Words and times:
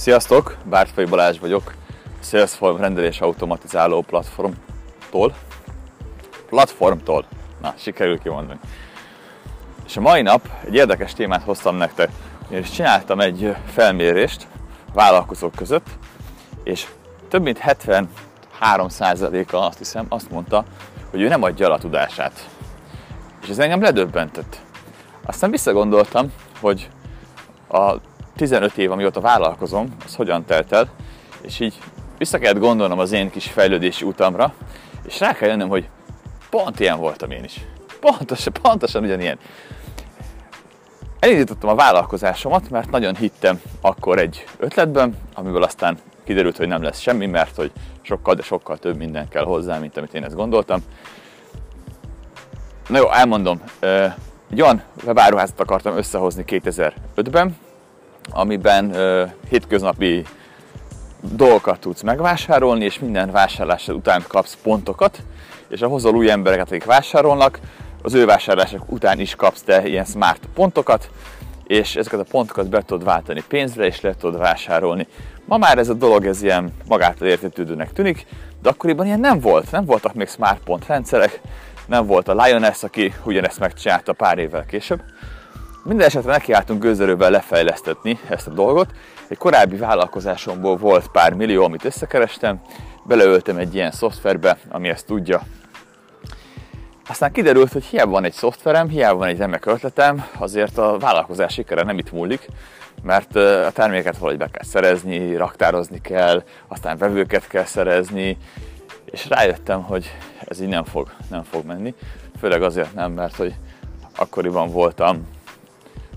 Sziasztok, 0.00 0.56
Bártfai 0.64 1.04
Balázs 1.04 1.38
vagyok, 1.38 1.72
a 2.20 2.24
Salesforce 2.24 2.80
rendelés 2.80 3.20
automatizáló 3.20 4.00
platformtól. 4.02 5.34
Platformtól. 6.48 7.24
Na, 7.62 7.74
sikerül 7.76 8.18
kimondani. 8.18 8.58
És 9.86 9.96
a 9.96 10.00
mai 10.00 10.22
nap 10.22 10.48
egy 10.64 10.74
érdekes 10.74 11.12
témát 11.12 11.42
hoztam 11.42 11.76
nektek, 11.76 12.10
és 12.48 12.70
csináltam 12.70 13.20
egy 13.20 13.56
felmérést 13.66 14.46
vállalkozók 14.92 15.54
között, 15.54 15.86
és 16.62 16.86
több 17.28 17.42
mint 17.42 17.60
73%-a 18.60 19.56
azt 19.56 19.78
hiszem 19.78 20.06
azt 20.08 20.30
mondta, 20.30 20.64
hogy 21.10 21.20
ő 21.20 21.28
nem 21.28 21.42
adja 21.42 21.66
el 21.66 21.72
a 21.72 21.78
tudását. 21.78 22.48
És 23.42 23.48
ez 23.48 23.58
engem 23.58 23.82
ledöbbentett. 23.82 24.60
Aztán 25.26 25.50
visszagondoltam, 25.50 26.32
hogy 26.60 26.90
a 27.68 27.94
15 28.36 28.76
év, 28.76 28.90
amióta 28.90 29.20
vállalkozom, 29.20 29.96
az 30.04 30.14
hogyan 30.14 30.44
telt 30.44 30.72
el, 30.72 30.88
és 31.40 31.60
így 31.60 31.74
vissza 32.18 32.38
kellett 32.38 32.58
gondolnom 32.58 32.98
az 32.98 33.12
én 33.12 33.30
kis 33.30 33.46
fejlődési 33.46 34.04
utamra, 34.04 34.54
és 35.06 35.20
rá 35.20 35.32
kell 35.32 35.48
jönnöm, 35.48 35.68
hogy 35.68 35.88
pont 36.50 36.80
ilyen 36.80 36.98
voltam 36.98 37.30
én 37.30 37.44
is. 37.44 37.60
Pontosan, 38.00 38.52
pontosan 38.62 39.02
ugyanilyen. 39.04 39.38
Elindítottam 41.18 41.70
a 41.70 41.74
vállalkozásomat, 41.74 42.70
mert 42.70 42.90
nagyon 42.90 43.16
hittem 43.16 43.60
akkor 43.80 44.18
egy 44.18 44.44
ötletben, 44.58 45.16
amiből 45.34 45.62
aztán 45.62 45.98
kiderült, 46.24 46.56
hogy 46.56 46.68
nem 46.68 46.82
lesz 46.82 46.98
semmi, 46.98 47.26
mert 47.26 47.56
hogy 47.56 47.72
sokkal, 48.02 48.34
de 48.34 48.42
sokkal 48.42 48.78
több 48.78 48.96
minden 48.96 49.28
kell 49.28 49.44
hozzá, 49.44 49.78
mint 49.78 49.96
amit 49.96 50.14
én 50.14 50.24
ezt 50.24 50.34
gondoltam. 50.34 50.80
Na 52.88 52.98
jó, 52.98 53.10
elmondom. 53.10 53.62
Egy 54.50 54.62
olyan 54.62 54.82
webáruházat 55.04 55.60
akartam 55.60 55.96
összehozni 55.96 56.44
2005-ben, 56.46 57.56
amiben 58.30 58.94
hétköznapi 59.48 60.24
dolgokat 61.20 61.80
tudsz 61.80 62.02
megvásárolni, 62.02 62.84
és 62.84 62.98
minden 62.98 63.30
vásárlásod 63.30 63.96
után 63.96 64.24
kapsz 64.28 64.58
pontokat, 64.62 65.22
és 65.68 65.80
a 65.80 65.88
hozol 65.88 66.14
új 66.14 66.30
embereket, 66.30 66.66
akik 66.66 66.84
vásárolnak, 66.84 67.58
az 68.02 68.14
ő 68.14 68.24
vásárlások 68.24 68.92
után 68.92 69.20
is 69.20 69.34
kapsz 69.34 69.62
te 69.62 69.88
ilyen 69.88 70.04
smart 70.04 70.48
pontokat, 70.54 71.10
és 71.66 71.96
ezeket 71.96 72.20
a 72.20 72.24
pontokat 72.30 72.68
be 72.68 72.82
tudod 72.82 73.04
váltani 73.04 73.42
pénzre, 73.48 73.84
és 73.86 74.00
le 74.00 74.14
tudod 74.14 74.40
vásárolni. 74.40 75.06
Ma 75.44 75.56
már 75.56 75.78
ez 75.78 75.88
a 75.88 75.94
dolog 75.94 76.26
ez 76.26 76.42
ilyen 76.42 76.72
magától 76.88 77.28
értetődőnek 77.28 77.92
tűnik, 77.92 78.26
de 78.62 78.68
akkoriban 78.68 79.06
ilyen 79.06 79.20
nem 79.20 79.40
volt, 79.40 79.70
nem 79.70 79.84
voltak 79.84 80.14
még 80.14 80.28
smart 80.28 80.62
pont 80.64 80.86
rendszerek, 80.86 81.40
nem 81.86 82.06
volt 82.06 82.28
a 82.28 82.44
Lioness, 82.44 82.82
aki 82.82 83.14
ugyanezt 83.24 83.58
megcsinálta 83.58 84.12
pár 84.12 84.38
évvel 84.38 84.66
később. 84.66 85.02
Minden 85.84 86.06
esetre 86.06 86.30
nekiálltunk 86.30 86.82
gőzerővel 86.82 87.30
lefejlesztetni 87.30 88.18
ezt 88.28 88.46
a 88.46 88.50
dolgot. 88.50 88.90
Egy 89.28 89.38
korábbi 89.38 89.76
vállalkozásomból 89.76 90.76
volt 90.76 91.08
pár 91.08 91.32
millió, 91.32 91.64
amit 91.64 91.84
összekerestem, 91.84 92.60
beleöltem 93.04 93.56
egy 93.56 93.74
ilyen 93.74 93.90
szoftverbe, 93.90 94.58
ami 94.68 94.88
ezt 94.88 95.06
tudja. 95.06 95.42
Aztán 97.08 97.32
kiderült, 97.32 97.72
hogy 97.72 97.84
hiába 97.84 98.10
van 98.10 98.24
egy 98.24 98.32
szoftverem, 98.32 98.88
hiába 98.88 99.18
van 99.18 99.28
egy 99.28 99.38
remek 99.38 99.66
ötletem, 99.66 100.26
azért 100.38 100.78
a 100.78 100.98
vállalkozás 100.98 101.52
sikere 101.52 101.82
nem 101.82 101.98
itt 101.98 102.12
múlik, 102.12 102.48
mert 103.02 103.36
a 103.36 103.70
terméket 103.72 104.18
valahogy 104.18 104.38
be 104.38 104.48
kell 104.50 104.64
szerezni, 104.64 105.36
raktározni 105.36 106.00
kell, 106.00 106.42
aztán 106.68 106.98
vevőket 106.98 107.46
kell 107.46 107.64
szerezni, 107.64 108.36
és 109.04 109.28
rájöttem, 109.28 109.82
hogy 109.82 110.16
ez 110.44 110.60
így 110.60 110.68
nem 110.68 110.84
fog, 110.84 111.10
nem 111.30 111.42
fog 111.42 111.66
menni. 111.66 111.94
Főleg 112.40 112.62
azért 112.62 112.94
nem, 112.94 113.12
mert 113.12 113.36
hogy 113.36 113.54
akkoriban 114.16 114.70
voltam 114.70 115.28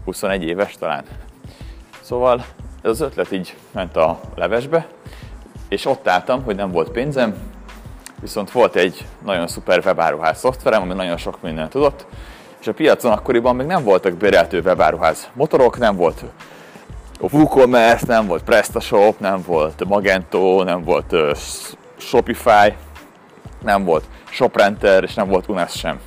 21 0.05 0.43
éves 0.43 0.75
talán. 0.77 1.03
Szóval 2.01 2.45
ez 2.81 2.89
az 2.89 3.01
ötlet 3.01 3.31
így 3.31 3.55
ment 3.71 3.95
a 3.95 4.19
levesbe, 4.35 4.87
és 5.69 5.85
ott 5.85 6.07
álltam, 6.07 6.43
hogy 6.43 6.55
nem 6.55 6.71
volt 6.71 6.89
pénzem, 6.89 7.36
viszont 8.21 8.52
volt 8.52 8.75
egy 8.75 9.05
nagyon 9.25 9.47
szuper 9.47 9.81
webáruház 9.86 10.39
szoftverem, 10.39 10.81
ami 10.81 10.93
nagyon 10.93 11.17
sok 11.17 11.42
mindent 11.42 11.69
tudott, 11.69 12.05
és 12.59 12.67
a 12.67 12.73
piacon 12.73 13.11
akkoriban 13.11 13.55
még 13.55 13.67
nem 13.67 13.83
voltak 13.83 14.13
béreltő 14.13 14.61
webáruház 14.61 15.30
motorok, 15.33 15.77
nem 15.77 15.95
volt 15.95 16.23
WooCommerce, 17.19 18.05
nem 18.08 18.27
volt 18.27 18.43
PrestaShop, 18.43 19.19
nem 19.19 19.43
volt 19.45 19.86
Magento, 19.86 20.63
nem 20.63 20.83
volt 20.83 21.15
Shopify, 21.97 22.73
nem 23.61 23.83
volt 23.83 24.03
ShopRenter, 24.30 25.03
és 25.03 25.13
nem 25.13 25.27
volt 25.27 25.47
Unas 25.47 25.71
sem. 25.71 25.99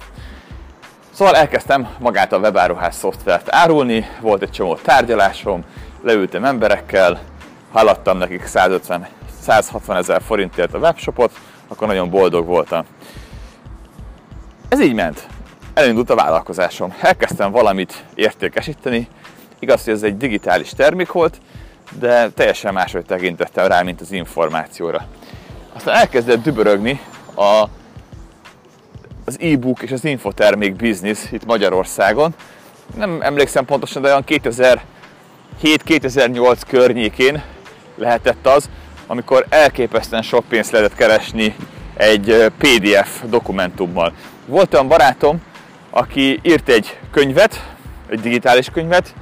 Szóval 1.16 1.37
elkezdtem 1.37 1.88
magát 1.99 2.32
a 2.32 2.38
webáruház 2.38 2.97
szoftvert 2.97 3.54
árulni, 3.54 4.06
volt 4.21 4.43
egy 4.43 4.50
csomó 4.50 4.75
tárgyalásom, 4.75 5.65
leültem 6.03 6.44
emberekkel, 6.44 7.21
haladtam 7.72 8.19
nekik 8.19 8.47
150 8.47 9.09
160 9.41 9.97
ezer 9.97 10.22
forintért 10.22 10.75
a 10.75 10.78
webshopot, 10.78 11.32
akkor 11.69 11.87
nagyon 11.87 12.10
boldog 12.10 12.47
voltam. 12.47 12.84
Ez 14.69 14.81
így 14.81 14.94
ment. 14.94 15.27
Elindult 15.75 16.10
a 16.10 16.15
vállalkozásom. 16.15 16.94
Elkezdtem 17.00 17.50
valamit 17.50 18.04
értékesíteni. 18.15 19.09
Igaz, 19.59 19.84
hogy 19.84 19.93
ez 19.93 20.03
egy 20.03 20.16
digitális 20.16 20.71
termék 20.71 21.12
volt, 21.12 21.41
de 21.98 22.28
teljesen 22.28 22.72
máshogy 22.72 23.04
tekintettem 23.04 23.66
rá, 23.66 23.83
mint 23.83 24.00
az 24.00 24.12
információra. 24.12 25.06
Aztán 25.72 25.94
elkezdett 25.94 26.43
dübörögni 26.43 27.00
a 27.37 27.65
az 29.28 29.38
e-book 29.41 29.82
és 29.82 29.92
az 29.92 30.04
infotermék 30.04 30.76
biznisz 30.76 31.28
itt 31.32 31.44
Magyarországon. 31.44 32.34
Nem 32.97 33.19
emlékszem 33.22 33.64
pontosan, 33.64 34.03
de 34.03 34.09
olyan 34.09 34.25
2007-2008 35.62 36.60
környékén 36.69 37.42
lehetett 37.97 38.47
az, 38.47 38.69
amikor 39.06 39.47
elképesztően 39.48 40.22
sok 40.22 40.44
pénzt 40.48 40.70
lehetett 40.70 40.97
keresni 40.97 41.56
egy 41.97 42.53
PDF 42.59 43.22
dokumentummal. 43.28 44.12
Volt 44.47 44.75
olyan 44.75 44.88
barátom, 44.88 45.42
aki 45.91 46.41
írt 46.42 46.69
egy 46.69 46.98
könyvet, 47.10 47.75
egy 48.09 48.20
digitális 48.20 48.70
könyvet, 48.70 49.15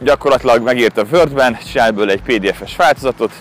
gyakorlatilag 0.00 0.62
megírta 0.62 1.04
Wordben, 1.10 1.58
csinált 1.72 1.94
belőle 1.94 2.12
egy 2.12 2.22
PDF-es 2.22 2.76
változatot, 2.76 3.32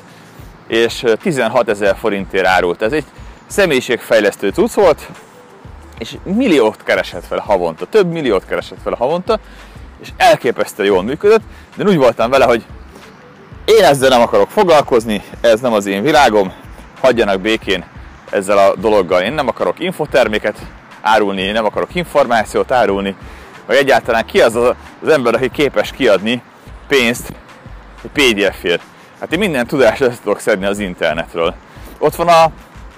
és 0.67 1.03
16 1.21 1.69
ezer 1.69 1.95
forintért 1.95 2.45
árult. 2.45 2.81
Ez 2.81 2.91
egy 2.91 3.05
személyiségfejlesztő 3.47 4.49
cucc 4.49 4.73
volt, 4.73 5.07
és 6.01 6.17
milliót 6.23 6.83
keresett 6.83 7.25
fel 7.25 7.39
havonta, 7.39 7.85
több 7.85 8.11
milliót 8.11 8.45
keresett 8.45 8.77
fel 8.83 8.93
havonta, 8.93 9.39
és 10.01 10.09
elképesztően 10.17 10.89
jól 10.89 11.03
működött, 11.03 11.41
de 11.75 11.83
úgy 11.83 11.97
voltam 11.97 12.29
vele, 12.29 12.45
hogy 12.45 12.65
én 13.65 13.83
ezzel 13.83 14.09
nem 14.09 14.21
akarok 14.21 14.49
foglalkozni, 14.49 15.23
ez 15.41 15.59
nem 15.59 15.73
az 15.73 15.85
én 15.85 16.03
világom, 16.03 16.53
hagyjanak 17.01 17.41
békén 17.41 17.83
ezzel 18.29 18.57
a 18.57 18.75
dologgal. 18.75 19.21
Én 19.21 19.33
nem 19.33 19.47
akarok 19.47 19.79
infoterméket 19.79 20.57
árulni, 21.01 21.41
én 21.41 21.53
nem 21.53 21.65
akarok 21.65 21.95
információt 21.95 22.71
árulni, 22.71 23.15
vagy 23.65 23.75
egyáltalán 23.75 24.25
ki 24.25 24.41
az 24.41 24.55
az 24.55 25.07
ember, 25.07 25.33
aki 25.33 25.49
képes 25.49 25.91
kiadni 25.91 26.41
pénzt 26.87 27.33
egy 28.03 28.09
PDF-ért. 28.11 28.83
Hát 29.19 29.33
én 29.33 29.39
minden 29.39 29.67
tudást 29.67 30.01
össze 30.01 30.19
tudok 30.23 30.39
szedni 30.39 30.65
az 30.65 30.79
internetről. 30.79 31.53
Ott 31.99 32.15
van 32.15 32.27
a 32.27 32.51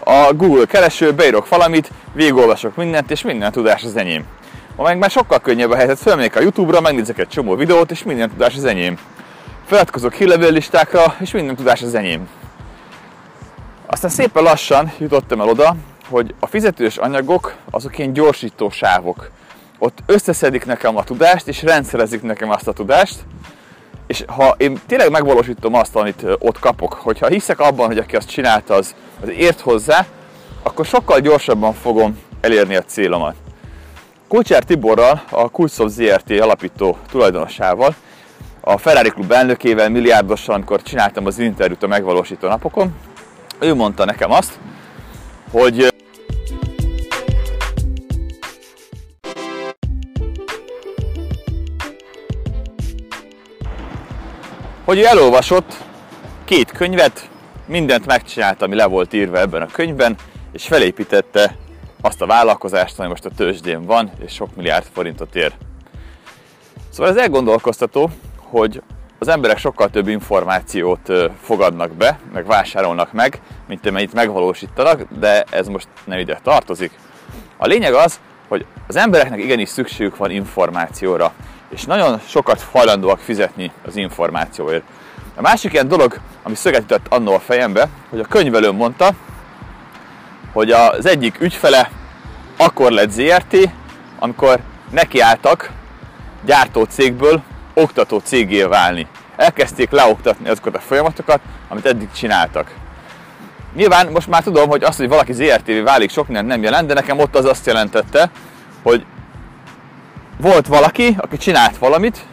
a 0.04 0.34
Google 0.34 0.66
kereső, 0.66 1.14
beírok 1.14 1.50
valamit, 1.50 1.92
végigolvasok 2.14 2.76
mindent, 2.76 3.12
és 3.12 3.22
minden 3.22 3.52
tudás 3.52 3.84
az 3.84 3.96
enyém. 3.96 4.26
Ma 4.76 4.84
meg 4.84 4.98
már 4.98 5.10
sokkal 5.10 5.40
könnyebb 5.40 5.72
a 5.72 5.76
helyzet, 5.76 6.00
felmegyek 6.00 6.36
a 6.36 6.42
Youtube-ra, 6.42 6.82
megnézek 6.82 7.18
egy 7.18 7.28
csomó 7.28 7.56
videót, 7.56 7.92
és 7.92 8.04
minden 8.04 8.30
tudás 8.30 8.56
az 8.56 8.66
enyém. 8.66 8.98
Feladkozok 9.66 10.14
hírlevéllistákra, 10.14 11.16
és 11.20 11.32
minden 11.32 11.56
tudás 11.56 11.82
az 11.82 11.96
enyém. 11.96 12.28
Aztán 13.86 14.10
szépen 14.12 14.44
lassan 14.44 14.92
jutottam 14.98 15.42
el 15.42 15.48
oda, 15.48 15.76
hogy 16.10 16.34
a 16.40 16.48
fizetős 16.48 16.98
anyagok 16.98 17.56
azok 17.72 17.98
ilyen 17.98 18.14
gyorsító 18.14 18.70
sávok. 18.70 19.32
Ott 19.80 19.98
összeszedik 20.06 20.66
nekem 20.66 20.98
a 20.98 21.04
tudást, 21.04 21.48
és 21.48 21.64
rendszerezik 21.64 22.22
nekem 22.22 22.50
azt 22.50 22.68
a 22.68 22.74
tudást, 22.74 23.16
és 24.08 24.24
ha 24.28 24.56
én 24.58 24.80
tényleg 24.88 25.12
megvalósítom 25.12 25.74
azt, 25.74 25.96
amit 25.96 26.26
ott 26.40 26.60
kapok, 26.60 26.94
hogyha 26.94 27.28
hiszek 27.28 27.60
abban, 27.60 27.88
hogy 27.88 27.98
aki 27.98 28.16
azt 28.16 28.30
csinálta, 28.30 28.74
az, 28.74 28.96
az 29.22 29.30
ért 29.30 29.60
hozzá, 29.60 30.06
akkor 30.64 30.86
sokkal 30.86 31.20
gyorsabban 31.20 31.74
fogom 31.74 32.20
elérni 32.42 32.76
a 32.76 32.82
célomat. 32.82 33.36
Kulcsár 34.28 34.64
Tiborral, 34.64 35.24
a 35.30 35.50
Kulcsov 35.50 35.88
ZRT 35.88 36.32
alapító 36.40 36.98
tulajdonosával, 37.12 37.96
a 38.60 38.78
Ferrari 38.78 39.10
Klub 39.10 39.32
elnökével, 39.32 39.90
milliárdossal, 39.90 40.56
amikor 40.56 40.82
csináltam 40.82 41.26
az 41.26 41.40
interjút 41.40 41.84
a 41.84 41.88
megvalósító 41.88 42.48
napokon, 42.48 42.96
ő 43.60 43.74
mondta 43.76 44.06
nekem 44.06 44.32
azt, 44.32 44.60
hogy 45.52 45.94
hogy 54.86 55.00
ő 55.00 55.06
elolvasott 55.06 55.78
két 56.44 56.72
könyvet, 56.72 57.30
mindent 57.66 58.06
megcsinált, 58.06 58.62
ami 58.62 58.76
le 58.76 58.86
volt 58.86 59.14
írva 59.14 59.40
ebben 59.40 59.62
a 59.62 59.68
könyvben, 59.72 60.16
és 60.52 60.68
felépítette 60.68 61.56
azt 62.02 62.22
a 62.22 62.26
vállalkozást, 62.26 63.00
ami 63.00 63.08
most 63.08 63.26
a 63.26 63.30
tőzsdén 63.36 63.86
van, 63.86 64.12
és 64.26 64.34
sok 64.34 64.56
milliárd 64.56 64.86
forintot 64.94 65.36
ér. 65.36 65.54
Szóval 66.90 67.12
ez 67.12 67.18
elgondolkoztató, 67.18 68.10
hogy 68.38 68.82
az 69.20 69.28
emberek 69.28 69.58
sokkal 69.58 69.90
több 69.90 70.08
információt 70.08 71.12
fogadnak 71.42 71.92
be, 71.92 72.20
meg 72.34 72.46
vásárolnak 72.46 73.12
meg, 73.12 73.42
mint 73.68 73.86
amennyit 73.86 74.14
megvalósítanak, 74.14 75.02
de 75.20 75.44
ez 75.50 75.68
most 75.68 75.88
nem 76.06 76.20
ide 76.20 76.40
tartozik. 76.44 76.92
A 77.58 77.68
lényeg 77.68 77.94
az, 77.94 78.20
hogy 78.48 78.66
az 78.88 78.96
embereknek 78.96 79.40
igenis 79.40 79.70
szükségük 79.70 80.18
van 80.18 80.32
információra, 80.32 81.34
és 81.74 81.84
nagyon 81.84 82.20
sokat 82.28 82.66
hajlandóak 82.72 83.20
fizetni 83.20 83.72
az 83.86 83.96
információért. 83.96 84.84
A 85.36 85.42
másik 85.42 85.74
ilyen 85.74 85.88
dolog, 85.88 86.20
ami 86.44 86.56
szöget 86.56 86.82
ütött 86.82 87.06
annó 87.10 87.34
a 87.34 87.40
fejembe, 87.40 87.88
hogy 88.10 88.20
a 88.20 88.26
könyvelő 88.26 88.72
mondta, 88.72 89.12
hogy 90.52 90.72
az 90.72 91.06
egyik 91.06 91.42
ügyfele 91.42 91.90
akkor 92.58 92.92
lett 92.92 93.10
ZRT, 93.10 93.70
amikor 94.20 94.60
nekiálltak 94.90 95.72
gyártó 96.46 96.84
cégből 96.84 97.42
oktató 97.74 98.20
cégé 98.20 98.64
válni. 98.64 99.08
Elkezdték 99.36 99.92
leoktatni 99.92 100.50
azokat 100.50 100.76
a 100.76 100.80
folyamatokat, 100.80 101.40
amit 101.68 101.86
eddig 101.86 102.12
csináltak. 102.12 102.74
Nyilván 103.76 104.12
most 104.12 104.28
már 104.28 104.44
tudom, 104.44 104.70
hogy 104.70 104.84
az, 104.84 104.98
hogy 104.98 105.08
valaki 105.08 105.34
ZRT 105.34 105.84
válik, 105.84 106.10
sok 106.10 106.26
mindent 106.28 106.48
nem 106.48 106.64
jelent, 106.64 106.88
de 106.88 106.94
nekem 106.94 107.20
ott 107.20 107.36
az 107.36 107.46
azt 107.46 107.66
jelentette, 107.66 108.32
hogy 108.84 109.06
volt 110.44 110.68
valaki, 110.68 111.16
aki 111.20 111.38
csinált 111.38 111.78
valamit, 111.78 112.26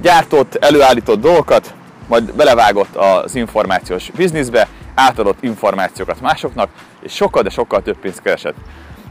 gyártott, 0.00 0.54
előállított 0.54 1.20
dolgokat, 1.20 1.74
majd 2.06 2.34
belevágott 2.34 2.96
az 2.96 3.34
információs 3.34 4.10
bizniszbe, 4.10 4.68
átadott 4.94 5.42
információkat 5.42 6.20
másoknak, 6.20 6.70
és 7.00 7.14
sokkal, 7.14 7.42
de 7.42 7.50
sokkal 7.50 7.82
több 7.82 7.96
pénzt 7.98 8.22
keresett. 8.22 8.54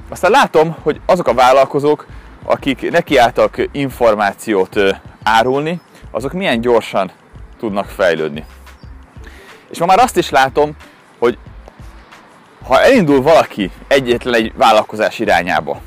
Aztán 0.10 0.32
látom, 0.32 0.76
hogy 0.82 1.02
azok 1.06 1.28
a 1.28 1.34
vállalkozók, 1.34 2.06
akik 2.44 2.92
nekiálltak 2.92 3.56
információt 3.72 4.80
árulni, 5.24 5.82
azok 6.12 6.34
milyen 6.34 6.62
gyorsan 6.62 7.12
tudnak 7.60 7.86
fejlődni. 7.86 8.46
És 9.70 9.80
ma 9.80 9.86
már 9.86 10.00
azt 10.00 10.18
is 10.18 10.30
látom, 10.30 10.72
hogy 11.20 11.38
ha 12.64 12.82
elindul 12.82 13.22
valaki 13.22 13.72
egyetlen 13.88 14.34
egy 14.34 14.54
vállalkozás 14.56 15.20
irányába, 15.20 15.82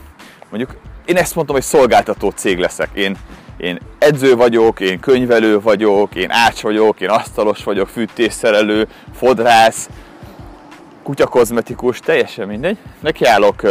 mondjuk 0.51 0.83
én 1.05 1.17
ezt 1.17 1.35
mondtam, 1.35 1.56
hogy 1.56 1.65
szolgáltató 1.65 2.31
cég 2.31 2.59
leszek, 2.59 2.89
én, 2.93 3.17
én 3.56 3.79
edző 3.99 4.37
vagyok, 4.37 4.81
én 4.81 5.01
könyvelő 5.01 5.61
vagyok, 5.61 6.15
én 6.15 6.31
ács 6.31 6.61
vagyok, 6.61 7.01
én 7.01 7.09
asztalos 7.09 7.65
vagyok, 7.65 7.89
fűtésszerelő, 7.89 8.89
fodrász, 9.15 9.89
kutyakozmetikus, 11.03 12.01
teljesen 12.01 12.47
mindegy, 12.47 12.79
nekiállok 13.01 13.62
uh, 13.62 13.71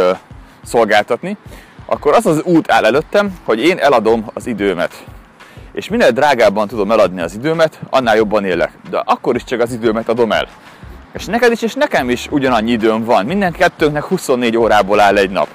szolgáltatni, 0.64 1.36
akkor 1.86 2.12
az 2.14 2.26
az 2.26 2.42
út 2.42 2.70
áll 2.70 2.84
előttem, 2.84 3.38
hogy 3.44 3.58
én 3.58 3.78
eladom 3.78 4.30
az 4.34 4.46
időmet. 4.46 5.04
És 5.72 5.88
minél 5.88 6.10
drágábban 6.10 6.68
tudom 6.68 6.90
eladni 6.90 7.20
az 7.20 7.34
időmet, 7.34 7.80
annál 7.90 8.16
jobban 8.16 8.44
élek. 8.44 8.72
De 8.90 9.02
akkor 9.04 9.34
is 9.34 9.44
csak 9.44 9.60
az 9.60 9.72
időmet 9.72 10.08
adom 10.08 10.32
el. 10.32 10.48
És 11.12 11.24
neked 11.24 11.52
is, 11.52 11.62
és 11.62 11.74
nekem 11.74 12.10
is 12.10 12.26
ugyanannyi 12.30 12.70
időm 12.70 13.04
van. 13.04 13.26
Minden 13.26 13.52
kettőnknek 13.52 14.04
24 14.04 14.56
órából 14.56 15.00
áll 15.00 15.16
egy 15.16 15.30
nap. 15.30 15.48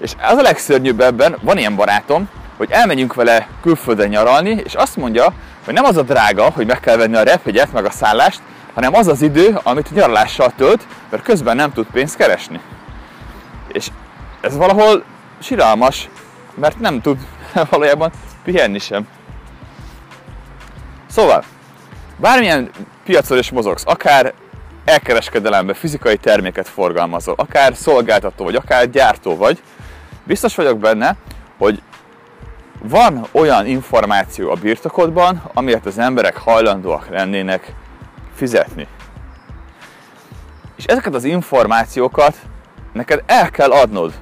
És 0.00 0.12
az 0.20 0.38
a 0.38 0.42
legszörnyűbb 0.42 1.00
ebben, 1.00 1.36
van 1.40 1.58
ilyen 1.58 1.76
barátom, 1.76 2.28
hogy 2.56 2.70
elmegyünk 2.70 3.14
vele 3.14 3.48
külföldön 3.62 4.08
nyaralni, 4.08 4.50
és 4.64 4.74
azt 4.74 4.96
mondja, 4.96 5.32
hogy 5.64 5.74
nem 5.74 5.84
az 5.84 5.96
a 5.96 6.02
drága, 6.02 6.50
hogy 6.50 6.66
meg 6.66 6.80
kell 6.80 6.96
venni 6.96 7.16
a 7.16 7.22
repjegyet, 7.22 7.72
meg 7.72 7.84
a 7.84 7.90
szállást, 7.90 8.40
hanem 8.74 8.94
az 8.94 9.06
az 9.06 9.22
idő, 9.22 9.58
amit 9.62 9.94
nyaralással 9.94 10.52
tölt, 10.56 10.86
mert 11.10 11.22
közben 11.22 11.56
nem 11.56 11.72
tud 11.72 11.86
pénzt 11.92 12.16
keresni. 12.16 12.60
És 13.68 13.88
ez 14.40 14.56
valahol 14.56 15.04
siralmas, 15.38 16.08
mert 16.54 16.78
nem 16.78 17.00
tud 17.00 17.18
valójában 17.70 18.10
pihenni 18.44 18.78
sem. 18.78 19.06
Szóval, 21.06 21.44
bármilyen 22.16 22.70
piacon 23.04 23.38
is 23.38 23.50
mozogsz, 23.50 23.82
akár 23.86 24.32
elkereskedelembe 24.84 25.74
fizikai 25.74 26.16
terméket 26.16 26.68
forgalmazol, 26.68 27.34
akár 27.36 27.74
szolgáltató 27.74 28.44
vagy, 28.44 28.54
akár 28.54 28.90
gyártó 28.90 29.36
vagy, 29.36 29.62
biztos 30.28 30.54
vagyok 30.54 30.78
benne, 30.78 31.16
hogy 31.58 31.82
van 32.82 33.26
olyan 33.32 33.66
információ 33.66 34.50
a 34.50 34.54
birtokodban, 34.54 35.42
amiért 35.54 35.86
az 35.86 35.98
emberek 35.98 36.36
hajlandóak 36.36 37.08
lennének 37.08 37.74
fizetni. 38.34 38.86
És 40.76 40.84
ezeket 40.84 41.14
az 41.14 41.24
információkat 41.24 42.36
neked 42.92 43.22
el 43.26 43.50
kell 43.50 43.70
adnod 43.70 44.12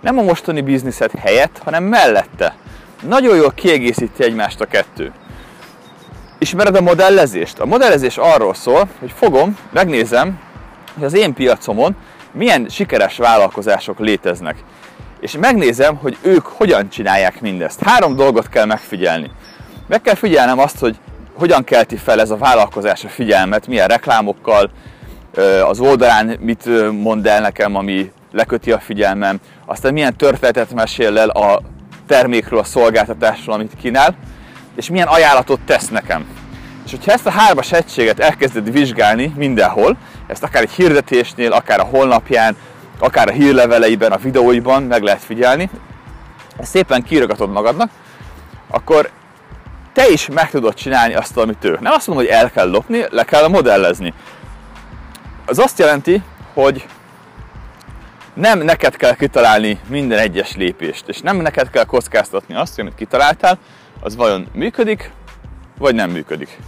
nem 0.00 0.18
a 0.18 0.22
mostani 0.22 0.60
bizniszed 0.60 1.10
helyett, 1.10 1.60
hanem 1.64 1.84
mellette. 1.84 2.54
Nagyon 3.02 3.36
jól 3.36 3.52
kiegészíti 3.54 4.22
egymást 4.22 4.60
a 4.60 4.66
kettő. 4.66 5.12
Ismered 6.38 6.76
a 6.76 6.80
modellezést? 6.80 7.58
A 7.58 7.66
modellezés 7.66 8.16
arról 8.16 8.54
szól, 8.54 8.88
hogy 8.98 9.12
fogom, 9.16 9.58
megnézem, 9.70 10.40
hogy 10.94 11.04
az 11.04 11.14
én 11.14 11.34
piacomon 11.34 11.96
milyen 12.32 12.66
sikeres 12.68 13.16
vállalkozások 13.16 13.98
léteznek. 13.98 14.56
És 15.26 15.36
megnézem, 15.40 15.96
hogy 15.96 16.16
ők 16.22 16.46
hogyan 16.46 16.88
csinálják 16.88 17.40
mindezt. 17.40 17.82
Három 17.82 18.16
dolgot 18.16 18.48
kell 18.48 18.64
megfigyelni. 18.64 19.30
Meg 19.86 20.00
kell 20.00 20.14
figyelnem 20.14 20.58
azt, 20.58 20.78
hogy 20.78 20.96
hogyan 21.34 21.64
kelti 21.64 21.96
fel 21.96 22.20
ez 22.20 22.30
a 22.30 22.36
vállalkozás 22.36 23.04
a 23.04 23.08
figyelmet, 23.08 23.66
milyen 23.66 23.88
reklámokkal, 23.88 24.70
az 25.68 25.80
oldalán 25.80 26.36
mit 26.40 26.90
mond 26.92 27.26
el 27.26 27.40
nekem, 27.40 27.76
ami 27.76 28.12
leköti 28.32 28.72
a 28.72 28.78
figyelmem, 28.78 29.40
aztán 29.64 29.92
milyen 29.92 30.16
történetet 30.16 30.74
mesél 30.74 31.18
el 31.18 31.28
a 31.28 31.62
termékről, 32.06 32.58
a 32.58 32.64
szolgáltatásról, 32.64 33.54
amit 33.54 33.72
kínál, 33.80 34.16
és 34.76 34.90
milyen 34.90 35.08
ajánlatot 35.08 35.60
tesz 35.60 35.88
nekem. 35.88 36.26
És 36.84 36.90
hogyha 36.90 37.12
ezt 37.12 37.26
a 37.26 37.30
hármas 37.30 37.72
egységet 37.72 38.20
elkezded 38.20 38.72
vizsgálni 38.72 39.32
mindenhol, 39.36 39.96
ezt 40.26 40.42
akár 40.42 40.62
egy 40.62 40.70
hirdetésnél, 40.70 41.52
akár 41.52 41.80
a 41.80 41.84
honlapján, 41.84 42.56
akár 42.98 43.28
a 43.28 43.32
hírleveleiben, 43.32 44.12
a 44.12 44.16
videóiban 44.16 44.82
meg 44.82 45.02
lehet 45.02 45.22
figyelni, 45.22 45.70
ezt 46.56 46.70
szépen 46.70 47.02
kirogatod 47.02 47.50
magadnak, 47.50 47.90
akkor 48.68 49.10
te 49.92 50.08
is 50.08 50.28
meg 50.28 50.50
tudod 50.50 50.74
csinálni 50.74 51.14
azt, 51.14 51.36
amit 51.36 51.64
ő. 51.64 51.78
Nem 51.80 51.92
azt 51.92 52.06
mondom, 52.06 52.26
hogy 52.26 52.34
el 52.34 52.50
kell 52.50 52.70
lopni, 52.70 53.04
le 53.10 53.24
kell 53.24 53.48
modellezni. 53.48 54.14
Az 55.46 55.58
azt 55.58 55.78
jelenti, 55.78 56.22
hogy 56.54 56.86
nem 58.34 58.58
neked 58.58 58.96
kell 58.96 59.14
kitalálni 59.14 59.80
minden 59.88 60.18
egyes 60.18 60.54
lépést, 60.56 61.08
és 61.08 61.20
nem 61.20 61.36
neked 61.36 61.70
kell 61.70 61.84
kockáztatni 61.84 62.54
azt, 62.54 62.74
hogy 62.74 62.84
amit 62.84 62.96
kitaláltál, 62.96 63.58
az 64.00 64.16
vajon 64.16 64.46
működik, 64.52 65.10
vagy 65.78 65.94
nem 65.94 66.10
működik. 66.10 66.58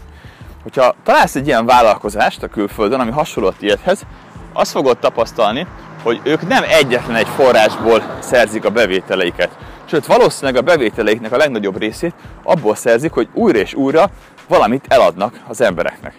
Hogyha 0.62 0.94
találsz 1.04 1.34
egy 1.34 1.46
ilyen 1.46 1.66
vállalkozást 1.66 2.42
a 2.42 2.48
külföldön, 2.48 3.00
ami 3.00 3.10
hasonló 3.10 3.48
a 3.48 3.54
tiédhez, 3.58 4.06
azt 4.52 4.70
fogod 4.70 4.98
tapasztalni, 4.98 5.66
hogy 6.08 6.20
ők 6.22 6.48
nem 6.48 6.64
egyetlen 6.68 7.16
egy 7.16 7.28
forrásból 7.28 8.02
szerzik 8.18 8.64
a 8.64 8.70
bevételeiket. 8.70 9.50
Sőt, 9.84 10.06
valószínűleg 10.06 10.56
a 10.56 10.64
bevételeiknek 10.64 11.32
a 11.32 11.36
legnagyobb 11.36 11.78
részét 11.78 12.14
abból 12.42 12.74
szerzik, 12.74 13.12
hogy 13.12 13.28
újra 13.32 13.58
és 13.58 13.74
újra 13.74 14.10
valamit 14.48 14.84
eladnak 14.88 15.40
az 15.48 15.60
embereknek. 15.60 16.14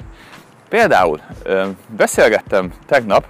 Például 0.70 1.20
beszélgettem 1.88 2.74
tegnap 2.86 3.26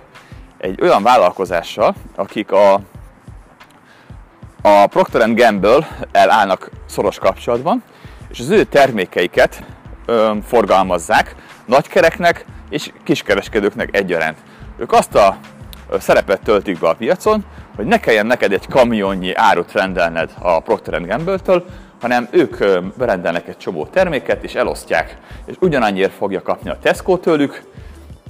egy 0.57 0.81
olyan 0.81 1.03
vállalkozással, 1.03 1.95
akik 2.15 2.51
a, 2.51 2.73
a 4.61 4.87
Procter 4.89 5.33
Gamble 5.33 5.87
el 6.11 6.31
állnak 6.31 6.69
szoros 6.85 7.17
kapcsolatban, 7.17 7.83
és 8.29 8.39
az 8.39 8.49
ő 8.49 8.63
termékeiket 8.63 9.63
forgalmazzák 10.47 11.35
nagykereknek 11.65 12.45
és 12.69 12.91
kiskereskedőknek 13.03 13.95
egyaránt. 13.95 14.37
Ők 14.77 14.91
azt 14.91 15.15
a 15.15 15.37
szerepet 15.99 16.41
töltik 16.41 16.79
be 16.79 16.87
a 16.87 16.93
piacon, 16.93 17.45
hogy 17.75 17.85
ne 17.85 17.99
kelljen 17.99 18.25
neked 18.25 18.51
egy 18.51 18.67
kamionnyi 18.67 19.33
árut 19.33 19.71
rendelned 19.71 20.29
a 20.39 20.59
Procter 20.59 21.07
Gamble-től, 21.07 21.65
hanem 22.01 22.27
ők 22.31 22.57
berendelnek 22.97 23.47
egy 23.47 23.57
csomó 23.57 23.85
terméket 23.85 24.43
és 24.43 24.55
elosztják. 24.55 25.17
És 25.45 25.55
ugyanannyiért 25.59 26.13
fogja 26.13 26.41
kapni 26.41 26.69
a 26.69 26.77
Tesco 26.81 27.17
tőlük, 27.17 27.63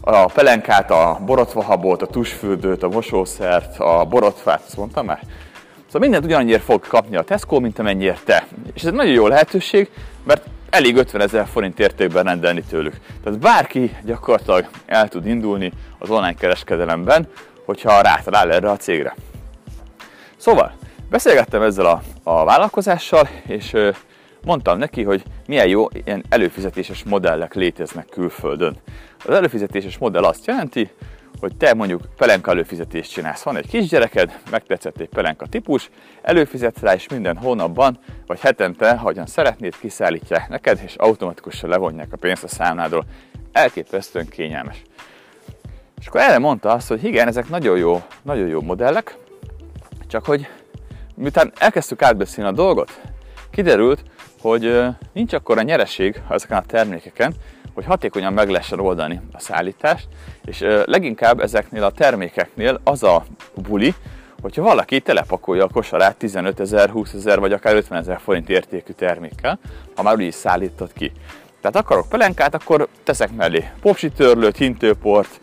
a 0.01 0.25
pelenkát, 0.25 0.91
a 0.91 1.19
borotvahabot, 1.25 2.01
a 2.01 2.05
tusfürdőt, 2.05 2.83
a 2.83 2.89
mosószert, 2.89 3.79
a 3.79 4.05
borotfát, 4.05 4.61
azt 4.65 4.77
mondtam 4.77 5.05
már? 5.05 5.19
Szóval 5.85 6.01
mindent 6.01 6.25
ugyanannyiért 6.25 6.63
fog 6.63 6.87
kapni 6.87 7.15
a 7.15 7.21
Tesco, 7.21 7.59
mint 7.59 7.79
amennyiért 7.79 8.25
te. 8.25 8.47
És 8.73 8.81
ez 8.81 8.87
egy 8.87 8.93
nagyon 8.93 9.13
jó 9.13 9.27
lehetőség, 9.27 9.89
mert 10.23 10.45
elég 10.69 10.97
50 10.97 11.21
ezer 11.21 11.47
forint 11.47 11.79
értékben 11.79 12.23
rendelni 12.23 12.63
tőlük. 12.69 12.95
Tehát 13.23 13.39
bárki 13.39 13.95
gyakorlatilag 14.03 14.67
el 14.85 15.07
tud 15.07 15.25
indulni 15.25 15.71
az 15.99 16.09
online 16.09 16.33
kereskedelemben, 16.33 17.27
hogyha 17.69 18.01
rátalál 18.01 18.51
erre 18.51 18.69
a 18.69 18.77
cégre. 18.77 19.15
Szóval, 20.37 20.73
beszélgettem 21.09 21.61
ezzel 21.61 21.85
a, 21.85 22.01
a 22.23 22.45
vállalkozással, 22.45 23.29
és 23.47 23.75
mondtam 24.45 24.77
neki, 24.77 25.03
hogy 25.03 25.23
milyen 25.47 25.67
jó 25.67 25.87
ilyen 25.91 26.23
előfizetéses 26.29 27.03
modellek 27.03 27.53
léteznek 27.53 28.05
külföldön. 28.05 28.75
Az 29.25 29.33
előfizetéses 29.33 29.97
modell 29.97 30.23
azt 30.23 30.45
jelenti, 30.45 30.89
hogy 31.39 31.55
te 31.57 31.73
mondjuk 31.73 32.01
pelenka 32.17 32.51
előfizetést 32.51 33.11
csinálsz. 33.11 33.43
Van 33.43 33.57
egy 33.57 33.67
kisgyereked, 33.67 34.39
megtetszett 34.51 34.99
egy 34.99 35.09
pelenka 35.09 35.45
típus, 35.45 35.89
előfizetsz 36.21 36.81
rá, 36.81 36.93
és 36.93 37.07
minden 37.07 37.37
hónapban, 37.37 37.99
vagy 38.25 38.39
hetente, 38.39 38.95
hogyan 38.95 39.25
szeretnéd, 39.25 39.77
kiszállítják 39.79 40.49
neked, 40.49 40.79
és 40.85 40.95
automatikusan 40.95 41.69
levonják 41.69 42.13
a 42.13 42.17
pénzt 42.17 42.43
a 42.43 42.47
számládról. 42.47 43.05
Elképesztően 43.51 44.27
kényelmes. 44.27 44.81
És 45.99 46.07
akkor 46.07 46.21
erre 46.21 46.37
mondta 46.37 46.71
azt, 46.71 46.87
hogy 46.87 47.03
igen, 47.03 47.27
ezek 47.27 47.49
nagyon 47.49 47.77
jó, 47.77 48.01
nagyon 48.21 48.47
jó 48.47 48.61
modellek, 48.61 49.17
csak 50.07 50.25
hogy 50.25 50.47
miután 51.15 51.51
elkezdtük 51.57 52.01
átbeszélni 52.01 52.49
a 52.49 52.53
dolgot, 52.53 53.01
kiderült, 53.51 54.03
hogy 54.41 54.81
nincs 55.13 55.33
akkor 55.33 55.57
a 55.57 55.61
nyereség 55.61 56.21
ezeken 56.29 56.57
a 56.57 56.65
termékeken, 56.65 57.33
hogy 57.73 57.85
hatékonyan 57.85 58.33
meg 58.33 58.49
lehessen 58.49 58.79
oldani 58.79 59.21
a 59.31 59.39
szállítást, 59.39 60.07
és 60.45 60.65
leginkább 60.85 61.39
ezeknél 61.39 61.83
a 61.83 61.91
termékeknél 61.91 62.79
az 62.83 63.03
a 63.03 63.25
buli, 63.55 63.93
hogyha 64.41 64.61
valaki 64.61 64.99
telepakolja 64.99 65.63
a 65.63 65.69
kosarát 65.73 66.17
15 66.17 66.59
ezer, 66.59 66.89
20 66.89 67.13
ezer 67.13 67.39
vagy 67.39 67.53
akár 67.53 67.75
50 67.75 67.97
ezer 67.99 68.19
forint 68.19 68.49
értékű 68.49 68.93
termékkel, 68.93 69.59
ha 69.95 70.03
már 70.03 70.15
úgy 70.15 70.21
is 70.21 70.35
szállítod 70.35 70.93
ki. 70.93 71.11
Tehát 71.61 71.75
akarok 71.75 72.09
pelenkát, 72.09 72.53
akkor 72.53 72.87
teszek 73.03 73.35
mellé 73.35 73.69
popsitörlőt, 73.81 74.57
hintőport, 74.57 75.39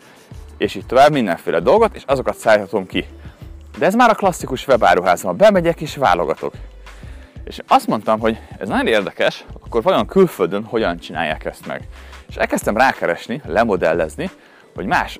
és 0.57 0.75
így 0.75 0.85
tovább 0.85 1.11
mindenféle 1.11 1.59
dolgot, 1.59 1.95
és 1.95 2.03
azokat 2.05 2.37
szállíthatom 2.37 2.87
ki. 2.87 3.05
De 3.77 3.85
ez 3.85 3.95
már 3.95 4.09
a 4.09 4.15
klasszikus 4.15 4.67
webáruházban. 4.67 5.37
Bemegyek 5.37 5.81
és 5.81 5.95
válogatok. 5.95 6.53
És 7.43 7.61
azt 7.67 7.87
mondtam, 7.87 8.19
hogy 8.19 8.39
ez 8.57 8.67
nagyon 8.67 8.87
érdekes, 8.87 9.45
akkor 9.63 9.83
vajon 9.83 10.07
külföldön 10.07 10.63
hogyan 10.63 10.97
csinálják 10.97 11.45
ezt 11.45 11.67
meg. 11.67 11.87
És 12.27 12.35
elkezdtem 12.35 12.77
rákeresni, 12.77 13.41
lemodellezni, 13.45 14.29
hogy 14.75 14.85
más 14.85 15.19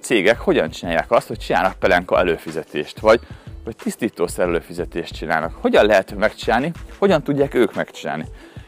cégek 0.00 0.38
hogyan 0.38 0.70
csinálják 0.70 1.10
azt, 1.10 1.28
hogy 1.28 1.38
csinálnak 1.38 1.78
pelenka 1.78 2.18
előfizetést, 2.18 3.00
vagy, 3.00 3.20
vagy 3.64 3.76
tisztítószer 3.76 4.46
előfizetést 4.46 5.14
csinálnak. 5.14 5.54
Hogyan 5.60 5.86
lehet 5.86 6.14
megcsinálni, 6.14 6.72
hogyan 6.98 7.22
tudják 7.22 7.54
ők 7.54 7.74
megcsinálni. 7.74 8.24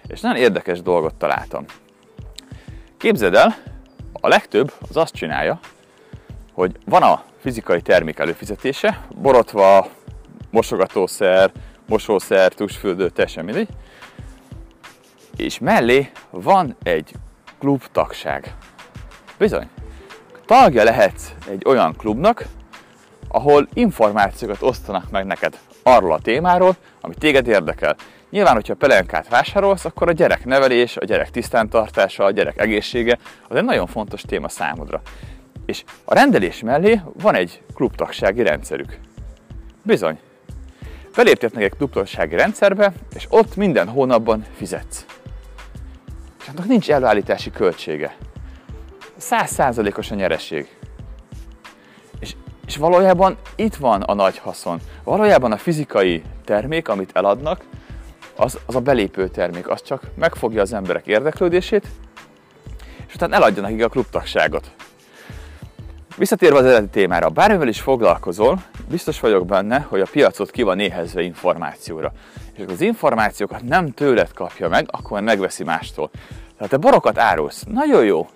És 0.06 0.20
nagyon 0.20 0.42
érdekes 0.42 0.82
dolgot 0.82 1.14
találtam. 1.14 1.64
Képzeld 2.96 3.34
el, 3.34 3.56
a 4.12 4.28
legtöbb 4.28 4.72
az 4.88 4.96
azt 4.96 5.14
csinálja, 5.14 5.58
hogy 6.56 6.76
van 6.84 7.02
a 7.02 7.22
fizikai 7.40 7.80
termék 7.80 8.18
előfizetése, 8.18 9.06
borotva, 9.14 9.88
mosogatószer, 10.50 11.52
mosószer, 11.86 12.52
tusfürdő, 12.52 13.08
teljesen 13.08 13.44
mindegy, 13.44 13.68
és 15.36 15.58
mellé 15.58 16.10
van 16.30 16.76
egy 16.82 17.12
klub 17.58 17.82
tagság. 17.92 18.54
Bizony. 19.38 19.68
Tagja 20.46 20.84
lehetsz 20.84 21.32
egy 21.48 21.62
olyan 21.66 21.94
klubnak, 21.96 22.46
ahol 23.28 23.68
információkat 23.72 24.62
osztanak 24.62 25.10
meg 25.10 25.26
neked 25.26 25.58
arról 25.82 26.12
a 26.12 26.20
témáról, 26.20 26.76
ami 27.00 27.14
téged 27.14 27.46
érdekel. 27.46 27.96
Nyilván, 28.30 28.54
hogyha 28.54 28.74
pelenkát 28.74 29.28
vásárolsz, 29.28 29.84
akkor 29.84 30.08
a 30.08 30.12
gyerek 30.12 30.44
nevelés, 30.44 30.96
a 30.96 31.04
gyerek 31.04 31.30
tisztántartása, 31.30 32.24
a 32.24 32.30
gyerek 32.30 32.60
egészsége 32.60 33.18
az 33.48 33.56
egy 33.56 33.64
nagyon 33.64 33.86
fontos 33.86 34.22
téma 34.22 34.48
számodra. 34.48 35.02
És 35.66 35.84
a 36.04 36.14
rendelés 36.14 36.60
mellé 36.60 37.00
van 37.12 37.34
egy 37.34 37.62
klubtagsági 37.74 38.42
rendszerük. 38.42 38.98
Bizony. 39.82 40.18
Beléptetnek 41.16 41.62
egy 41.62 41.76
klubtagsági 41.76 42.36
rendszerbe, 42.36 42.92
és 43.14 43.26
ott 43.28 43.56
minden 43.56 43.88
hónapban 43.88 44.44
fizetsz. 44.56 45.04
És 46.40 46.48
annak 46.48 46.66
nincs 46.66 46.90
előállítási 46.90 47.50
költsége. 47.50 48.16
Százszázalékos 49.16 50.10
a 50.10 50.14
nyereség. 50.14 50.76
És, 52.20 52.34
és 52.66 52.76
valójában 52.76 53.36
itt 53.56 53.74
van 53.74 54.02
a 54.02 54.14
nagy 54.14 54.38
haszon. 54.38 54.80
Valójában 55.04 55.52
a 55.52 55.56
fizikai 55.56 56.22
termék, 56.44 56.88
amit 56.88 57.10
eladnak, 57.14 57.64
az, 58.36 58.58
az 58.66 58.74
a 58.74 58.80
belépő 58.80 59.28
termék, 59.28 59.68
az 59.68 59.82
csak 59.82 60.02
megfogja 60.14 60.60
az 60.60 60.72
emberek 60.72 61.06
érdeklődését, 61.06 61.86
és 63.06 63.14
utána 63.14 63.34
eladja 63.34 63.62
nekik 63.62 63.84
a 63.84 63.88
klubtagságot. 63.88 64.70
Visszatérve 66.16 66.58
az 66.58 66.64
eredeti 66.64 66.88
témára, 67.00 67.28
bármivel 67.28 67.68
is 67.68 67.80
foglalkozol, 67.80 68.62
biztos 68.88 69.20
vagyok 69.20 69.46
benne, 69.46 69.86
hogy 69.88 70.00
a 70.00 70.06
piacot 70.10 70.50
ki 70.50 70.62
van 70.62 70.76
néhezve 70.76 71.22
információra. 71.22 72.12
És 72.52 72.64
az 72.68 72.80
információkat 72.80 73.62
nem 73.62 73.92
tőled 73.92 74.32
kapja 74.32 74.68
meg, 74.68 74.86
akkor 74.90 75.20
megveszi 75.20 75.64
mástól. 75.64 76.10
Tehát 76.56 76.70
te 76.70 76.76
borokat 76.76 77.18
árulsz, 77.18 77.64
nagyon 77.68 78.04
jó, 78.04 78.28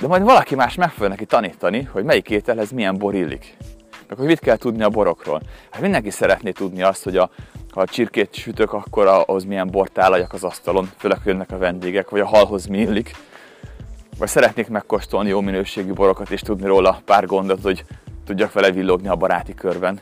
de 0.00 0.06
majd 0.06 0.22
valaki 0.22 0.54
más 0.54 0.74
meg 0.74 0.90
fog 0.90 1.08
neki 1.08 1.26
tanítani, 1.26 1.88
hogy 1.92 2.04
melyik 2.04 2.30
ételhez 2.30 2.70
milyen 2.70 2.98
bor 2.98 3.14
illik. 3.14 3.56
Meg 4.08 4.18
hogy 4.18 4.26
mit 4.26 4.40
kell 4.40 4.56
tudni 4.56 4.82
a 4.82 4.88
borokról. 4.88 5.40
Hát 5.70 5.82
mindenki 5.82 6.10
szeretné 6.10 6.50
tudni 6.50 6.82
azt, 6.82 7.04
hogy 7.04 7.16
a, 7.16 7.30
ha 7.70 7.80
a 7.80 7.86
csirkét 7.86 8.34
sütök, 8.34 8.72
akkor 8.72 9.06
ahhoz 9.06 9.44
milyen 9.44 9.70
bort 9.70 9.98
állaljak 9.98 10.32
az 10.32 10.44
asztalon, 10.44 10.90
főleg 10.98 11.18
jönnek 11.24 11.50
a 11.50 11.58
vendégek, 11.58 12.10
vagy 12.10 12.20
a 12.20 12.26
halhoz 12.26 12.66
mi 12.66 12.78
illik 12.78 13.16
vagy 14.18 14.28
szeretnék 14.28 14.68
megkóstolni 14.68 15.28
jó 15.28 15.40
minőségű 15.40 15.92
borokat 15.92 16.30
és 16.30 16.40
tudni 16.40 16.66
róla 16.66 17.00
pár 17.04 17.26
gondot, 17.26 17.62
hogy 17.62 17.84
tudjak 18.24 18.52
vele 18.52 18.70
villogni 18.70 19.08
a 19.08 19.16
baráti 19.16 19.54
körben. 19.54 20.00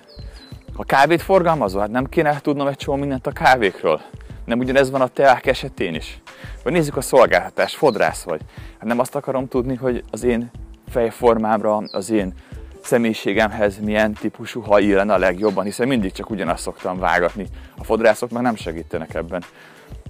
Ha 0.74 0.82
kávét 0.82 1.22
forgalmazol, 1.22 1.80
hát 1.80 1.90
nem 1.90 2.06
kéne 2.06 2.40
tudnom 2.40 2.66
egy 2.66 2.76
csomó 2.76 2.96
mindent 2.96 3.26
a 3.26 3.30
kávékról. 3.32 4.00
Nem 4.44 4.58
ugyanez 4.58 4.90
van 4.90 5.00
a 5.00 5.06
teák 5.06 5.46
esetén 5.46 5.94
is. 5.94 6.20
Vagy 6.62 6.72
nézzük 6.72 6.96
a 6.96 7.00
szolgáltatás, 7.00 7.74
fodrász 7.74 8.22
vagy. 8.22 8.40
Hát 8.78 8.88
nem 8.88 8.98
azt 8.98 9.14
akarom 9.14 9.48
tudni, 9.48 9.74
hogy 9.74 10.04
az 10.10 10.24
én 10.24 10.50
fejformámra, 10.88 11.76
az 11.76 12.10
én 12.10 12.34
személyiségemhez 12.82 13.78
milyen 13.78 14.12
típusú 14.12 14.60
haj 14.60 14.82
illene 14.82 15.14
a 15.14 15.18
legjobban, 15.18 15.64
hiszen 15.64 15.88
mindig 15.88 16.12
csak 16.12 16.30
ugyanazt 16.30 16.62
szoktam 16.62 16.98
vágatni. 16.98 17.46
A 17.78 17.84
fodrászok 17.84 18.30
meg 18.30 18.42
nem 18.42 18.56
segítenek 18.56 19.14
ebben. 19.14 19.44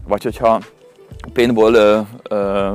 Vagy 0.06 0.22
hogyha 0.22 0.60
paintball 1.32 1.74
ö, 1.74 2.00
ö, 2.28 2.74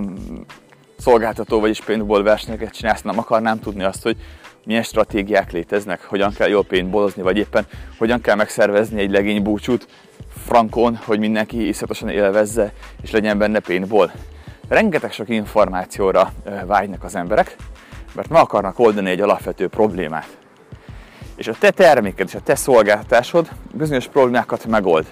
szolgáltató, 1.01 1.59
vagyis 1.59 1.81
paintball 1.81 2.23
versenyeket 2.23 2.73
csinálsz, 2.73 3.01
nem 3.01 3.17
akarnám 3.17 3.59
tudni 3.59 3.83
azt, 3.83 4.03
hogy 4.03 4.17
milyen 4.65 4.83
stratégiák 4.83 5.51
léteznek, 5.51 6.03
hogyan 6.03 6.33
kell 6.33 6.47
jól 6.47 6.63
paintballozni, 6.63 7.21
vagy 7.21 7.37
éppen 7.37 7.65
hogyan 7.97 8.21
kell 8.21 8.35
megszervezni 8.35 9.01
egy 9.01 9.11
legény 9.11 9.43
búcsút 9.43 9.87
frankon, 10.45 10.95
hogy 10.95 11.19
mindenki 11.19 11.67
iszatosan 11.67 12.09
élvezze, 12.09 12.73
és 13.01 13.11
legyen 13.11 13.37
benne 13.37 13.59
paintball. 13.59 14.11
Rengeteg 14.67 15.11
sok 15.11 15.29
információra 15.29 16.31
vágynak 16.65 17.03
az 17.03 17.15
emberek, 17.15 17.55
mert 18.13 18.29
meg 18.29 18.41
akarnak 18.41 18.79
oldani 18.79 19.09
egy 19.09 19.21
alapvető 19.21 19.67
problémát. 19.67 20.37
És 21.35 21.47
a 21.47 21.55
te 21.59 21.69
terméked 21.71 22.27
és 22.27 22.35
a 22.35 22.41
te 22.41 22.55
szolgáltatásod 22.55 23.49
bizonyos 23.73 24.07
problémákat 24.07 24.65
megold. 24.65 25.05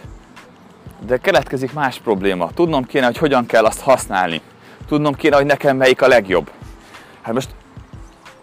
De 1.06 1.18
keletkezik 1.18 1.74
más 1.74 2.00
probléma. 2.00 2.52
Tudnom 2.54 2.86
kéne, 2.86 3.06
hogy 3.06 3.18
hogyan 3.18 3.46
kell 3.46 3.64
azt 3.64 3.82
használni 3.82 4.42
tudnom 4.90 5.16
kéne, 5.16 5.36
hogy 5.36 5.46
nekem 5.46 5.78
melyik 5.78 6.02
a 6.02 6.08
legjobb. 6.08 6.52
Hát 7.22 7.34
most, 7.34 7.50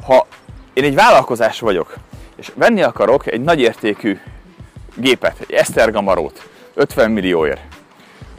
ha 0.04 0.26
én 0.72 0.84
egy 0.84 0.94
vállalkozás 0.94 1.60
vagyok, 1.60 1.94
és 2.36 2.52
venni 2.54 2.82
akarok 2.82 3.26
egy 3.26 3.40
nagyértékű 3.40 4.18
gépet, 4.94 5.36
egy 5.40 5.52
Esztergamarót, 5.52 6.48
50 6.74 7.10
millióért, 7.10 7.60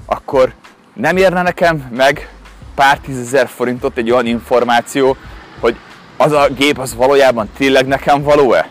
akkor 0.05 0.53
nem 0.93 1.17
érne 1.17 1.41
nekem 1.41 1.89
meg 1.95 2.29
pár 2.75 2.99
tízezer 2.99 3.47
forintot 3.47 3.97
egy 3.97 4.11
olyan 4.11 4.25
információ, 4.25 5.17
hogy 5.59 5.75
az 6.17 6.31
a 6.31 6.47
gép 6.47 6.79
az 6.79 6.95
valójában 6.95 7.49
tényleg 7.57 7.87
nekem 7.87 8.21
való-e? 8.23 8.69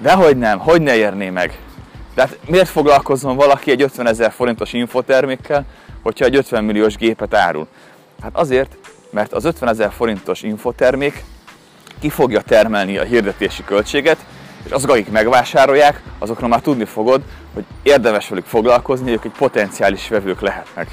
Dehogy 0.00 0.36
nem, 0.36 0.58
hogy 0.58 0.82
ne 0.82 0.96
érné 0.96 1.30
meg? 1.30 1.58
De 2.16 2.22
hát 2.22 2.38
miért 2.46 2.68
foglalkozom 2.68 3.36
valaki 3.36 3.70
egy 3.70 3.82
50 3.82 4.06
ezer 4.06 4.32
forintos 4.32 4.72
infotermékkel, 4.72 5.64
hogyha 6.02 6.24
egy 6.24 6.36
50 6.36 6.64
milliós 6.64 6.96
gépet 6.96 7.34
árul? 7.34 7.66
Hát 8.22 8.30
azért, 8.34 8.76
mert 9.10 9.32
az 9.32 9.44
50 9.44 9.68
ezer 9.68 9.92
forintos 9.92 10.42
infotermék 10.42 11.24
ki 12.00 12.08
fogja 12.08 12.40
termelni 12.40 12.96
a 12.96 13.02
hirdetési 13.02 13.64
költséget, 13.64 14.16
és 14.64 14.70
azok, 14.70 14.90
akik 14.90 15.10
megvásárolják, 15.10 16.02
azokról 16.18 16.48
már 16.48 16.60
tudni 16.60 16.84
fogod, 16.84 17.22
hogy 17.54 17.64
érdemes 17.82 18.28
velük 18.28 18.44
foglalkozni, 18.44 19.12
ők 19.12 19.24
egy 19.24 19.34
potenciális 19.38 20.08
vevők 20.08 20.40
lehetnek. 20.40 20.90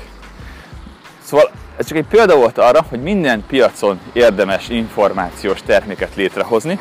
Szóval 1.21 1.51
ez 1.77 1.87
csak 1.87 1.97
egy 1.97 2.07
példa 2.09 2.35
volt 2.35 2.57
arra, 2.57 2.85
hogy 2.89 3.01
minden 3.01 3.43
piacon 3.47 3.99
érdemes 4.13 4.69
információs 4.69 5.61
terméket 5.65 6.15
létrehozni, 6.15 6.79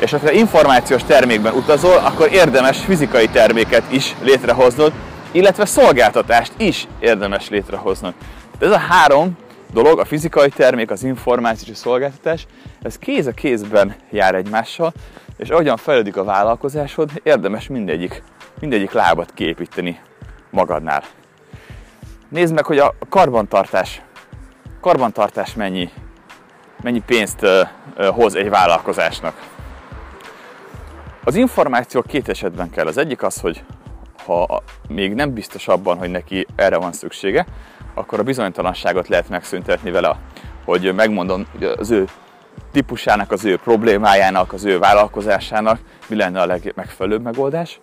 és 0.00 0.10
ha 0.10 0.32
információs 0.32 1.04
termékben 1.04 1.54
utazol, 1.54 1.96
akkor 1.96 2.32
érdemes 2.32 2.78
fizikai 2.78 3.28
terméket 3.28 3.92
is 3.92 4.16
létrehoznod, 4.22 4.92
illetve 5.32 5.64
szolgáltatást 5.64 6.52
is 6.56 6.86
érdemes 6.98 7.48
létrehoznod. 7.48 8.14
Ez 8.58 8.70
a 8.70 8.78
három 8.78 9.38
dolog, 9.72 9.98
a 9.98 10.04
fizikai 10.04 10.48
termék, 10.48 10.90
az 10.90 11.04
információs 11.04 11.76
szolgáltatás, 11.76 12.46
ez 12.82 12.98
kéz 12.98 13.26
a 13.26 13.32
kézben 13.32 13.94
jár 14.10 14.34
egymással, 14.34 14.92
és 15.36 15.48
ahogyan 15.48 15.76
fejlődik 15.76 16.16
a 16.16 16.24
vállalkozásod, 16.24 17.10
érdemes 17.22 17.68
mindegyik, 17.68 18.22
mindegyik 18.60 18.92
lábat 18.92 19.32
kiépíteni 19.34 20.00
magadnál. 20.50 21.02
Nézd 22.28 22.54
meg, 22.54 22.64
hogy 22.64 22.78
a 22.78 22.94
karbantartás, 23.08 24.02
karbantartás 24.80 25.54
mennyi 25.54 25.90
mennyi 26.82 27.02
pénzt 27.06 27.46
hoz 27.96 28.34
egy 28.34 28.48
vállalkozásnak. 28.48 29.34
Az 31.24 31.34
információ 31.34 32.02
két 32.02 32.28
esetben 32.28 32.70
kell. 32.70 32.86
Az 32.86 32.96
egyik 32.96 33.22
az, 33.22 33.40
hogy 33.40 33.64
ha 34.24 34.62
még 34.88 35.14
nem 35.14 35.32
biztos 35.32 35.68
abban, 35.68 35.98
hogy 35.98 36.10
neki 36.10 36.46
erre 36.56 36.76
van 36.76 36.92
szüksége, 36.92 37.46
akkor 37.94 38.18
a 38.18 38.22
bizonytalanságot 38.22 39.08
lehet 39.08 39.28
megszüntetni 39.28 39.90
vele, 39.90 40.16
hogy 40.64 40.94
megmondom 40.94 41.46
az 41.76 41.90
ő 41.90 42.04
típusának, 42.72 43.32
az 43.32 43.44
ő 43.44 43.56
problémájának, 43.56 44.52
az 44.52 44.64
ő 44.64 44.78
vállalkozásának 44.78 45.80
mi 46.06 46.16
lenne 46.16 46.40
a 46.40 46.46
legmegfelelőbb 46.46 47.22
megoldás. 47.22 47.80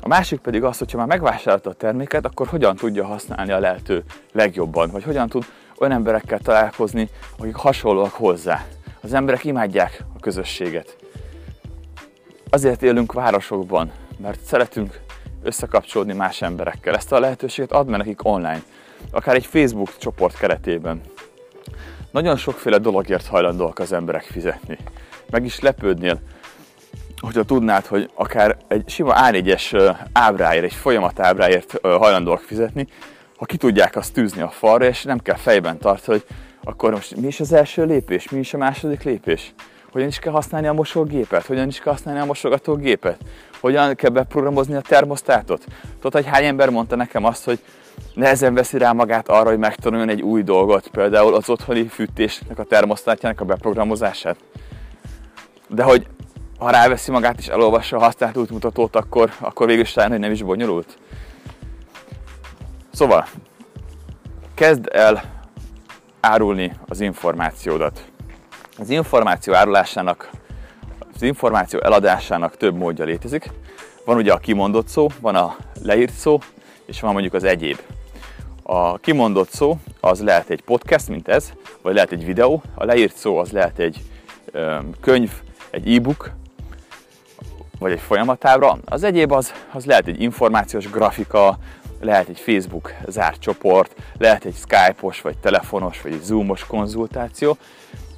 A 0.00 0.08
másik 0.08 0.40
pedig 0.40 0.64
az, 0.64 0.78
hogyha 0.78 0.98
már 0.98 1.06
megvásárolta 1.06 1.70
a 1.70 1.74
terméket, 1.74 2.24
akkor 2.24 2.46
hogyan 2.46 2.76
tudja 2.76 3.06
használni 3.06 3.52
a 3.52 3.58
lehető 3.58 4.04
legjobban, 4.32 4.90
vagy 4.90 5.02
hogyan 5.02 5.28
tud 5.28 5.44
olyan 5.78 5.94
emberekkel 5.94 6.38
találkozni, 6.38 7.08
akik 7.38 7.54
hasonlóak 7.54 8.12
hozzá. 8.12 8.64
Az 9.02 9.12
emberek 9.12 9.44
imádják 9.44 10.04
a 10.16 10.20
közösséget. 10.20 10.96
Azért 12.52 12.82
élünk 12.82 13.12
városokban, 13.12 13.90
mert 14.16 14.40
szeretünk 14.40 15.00
összekapcsolódni 15.42 16.12
más 16.12 16.42
emberekkel. 16.42 16.94
Ezt 16.94 17.12
a 17.12 17.20
lehetőséget 17.20 17.72
ad 17.72 17.86
nekik 17.86 18.24
online, 18.24 18.62
akár 19.10 19.34
egy 19.34 19.46
Facebook 19.46 19.98
csoport 19.98 20.38
keretében. 20.38 21.00
Nagyon 22.10 22.36
sokféle 22.36 22.78
dologért 22.78 23.26
hajlandóak 23.26 23.78
az 23.78 23.92
emberek 23.92 24.22
fizetni. 24.22 24.78
Meg 25.30 25.44
is 25.44 25.60
lepődnél, 25.60 26.20
hogyha 27.20 27.42
tudnád, 27.42 27.86
hogy 27.86 28.10
akár 28.14 28.56
egy 28.68 28.88
sima 28.88 29.14
A4-es 29.16 29.96
ábráért, 30.12 30.64
egy 30.64 30.74
folyamat 30.74 31.20
ábráért 31.20 31.78
hajlandóak 31.82 32.40
fizetni, 32.40 32.86
ha 33.36 33.44
ki 33.44 33.56
tudják 33.56 33.96
azt 33.96 34.12
tűzni 34.12 34.42
a 34.42 34.48
falra, 34.48 34.84
és 34.84 35.02
nem 35.02 35.18
kell 35.18 35.36
fejben 35.36 35.78
tartani, 35.78 36.18
hogy 36.18 36.36
akkor 36.64 36.90
most 36.90 37.16
mi 37.16 37.26
is 37.26 37.40
az 37.40 37.52
első 37.52 37.84
lépés, 37.84 38.30
mi 38.30 38.38
is 38.38 38.54
a 38.54 38.58
második 38.58 39.02
lépés, 39.02 39.54
hogyan 39.92 40.08
is 40.08 40.18
kell 40.18 40.32
használni 40.32 40.66
a 40.66 40.72
mosógépet, 40.72 41.46
hogyan 41.46 41.68
is 41.68 41.78
kell 41.78 41.92
használni 41.92 42.20
a 42.20 42.24
mosogatógépet, 42.24 43.18
hogyan 43.60 43.94
kell 43.94 44.10
beprogramozni 44.10 44.74
a 44.74 44.80
termosztátot. 44.80 45.64
Tudod, 45.94 46.12
hogy 46.12 46.26
hány 46.26 46.44
ember 46.44 46.70
mondta 46.70 46.96
nekem 46.96 47.24
azt, 47.24 47.44
hogy 47.44 47.58
nehezen 48.14 48.54
veszi 48.54 48.78
rá 48.78 48.92
magát 48.92 49.28
arra, 49.28 49.48
hogy 49.48 49.58
megtanuljon 49.58 50.08
egy 50.08 50.22
új 50.22 50.42
dolgot, 50.42 50.88
például 50.88 51.34
az 51.34 51.48
otthoni 51.48 51.86
fűtésnek 51.86 52.58
a 52.58 52.64
termosztátjának 52.64 53.40
a 53.40 53.44
beprogramozását. 53.44 54.36
De 55.68 55.82
hogy 55.82 56.06
ha 56.58 56.70
ráveszi 56.70 57.10
magát 57.10 57.38
és 57.38 57.46
elolvassa 57.46 57.96
a 57.96 58.00
használt 58.00 58.36
útmutatót, 58.36 58.96
akkor, 58.96 59.30
akkor 59.38 59.66
végül 59.66 59.82
is 59.82 59.94
hogy 59.94 60.18
nem 60.18 60.32
is 60.32 60.42
bonyolult. 60.42 60.98
Szóval, 62.92 63.26
kezd 64.54 64.88
el 64.92 65.22
árulni 66.20 66.72
az 66.86 67.00
információdat. 67.00 68.09
Az 68.80 68.90
információ 68.90 69.54
árulásának, 69.54 70.30
az 71.14 71.22
információ 71.22 71.80
eladásának 71.80 72.56
több 72.56 72.76
módja 72.76 73.04
létezik. 73.04 73.50
Van 74.04 74.16
ugye 74.16 74.32
a 74.32 74.38
kimondott 74.38 74.88
szó, 74.88 75.08
van 75.20 75.34
a 75.34 75.56
leírt 75.82 76.12
szó, 76.12 76.38
és 76.86 77.00
van 77.00 77.12
mondjuk 77.12 77.34
az 77.34 77.44
egyéb. 77.44 77.78
A 78.62 78.98
kimondott 78.98 79.50
szó 79.50 79.78
az 80.00 80.22
lehet 80.22 80.50
egy 80.50 80.62
podcast, 80.62 81.08
mint 81.08 81.28
ez, 81.28 81.52
vagy 81.82 81.94
lehet 81.94 82.12
egy 82.12 82.24
videó, 82.24 82.62
a 82.74 82.84
leírt 82.84 83.16
szó 83.16 83.38
az 83.38 83.50
lehet 83.50 83.78
egy 83.78 84.00
könyv, 85.00 85.30
egy 85.70 85.94
e-book, 85.94 86.30
vagy 87.78 87.92
egy 87.92 88.00
folyamatábra. 88.00 88.78
Az 88.84 89.02
egyéb 89.02 89.32
az, 89.32 89.52
az 89.72 89.84
lehet 89.84 90.06
egy 90.06 90.22
információs 90.22 90.90
grafika, 90.90 91.58
lehet 92.00 92.28
egy 92.28 92.40
Facebook 92.40 92.92
zárt 93.08 93.40
csoport, 93.40 93.94
lehet 94.18 94.44
egy 94.44 94.54
Skype-os, 94.54 95.20
vagy 95.20 95.38
telefonos, 95.38 96.02
vagy 96.02 96.12
egy 96.12 96.22
Zoomos 96.22 96.66
konzultáció. 96.66 97.56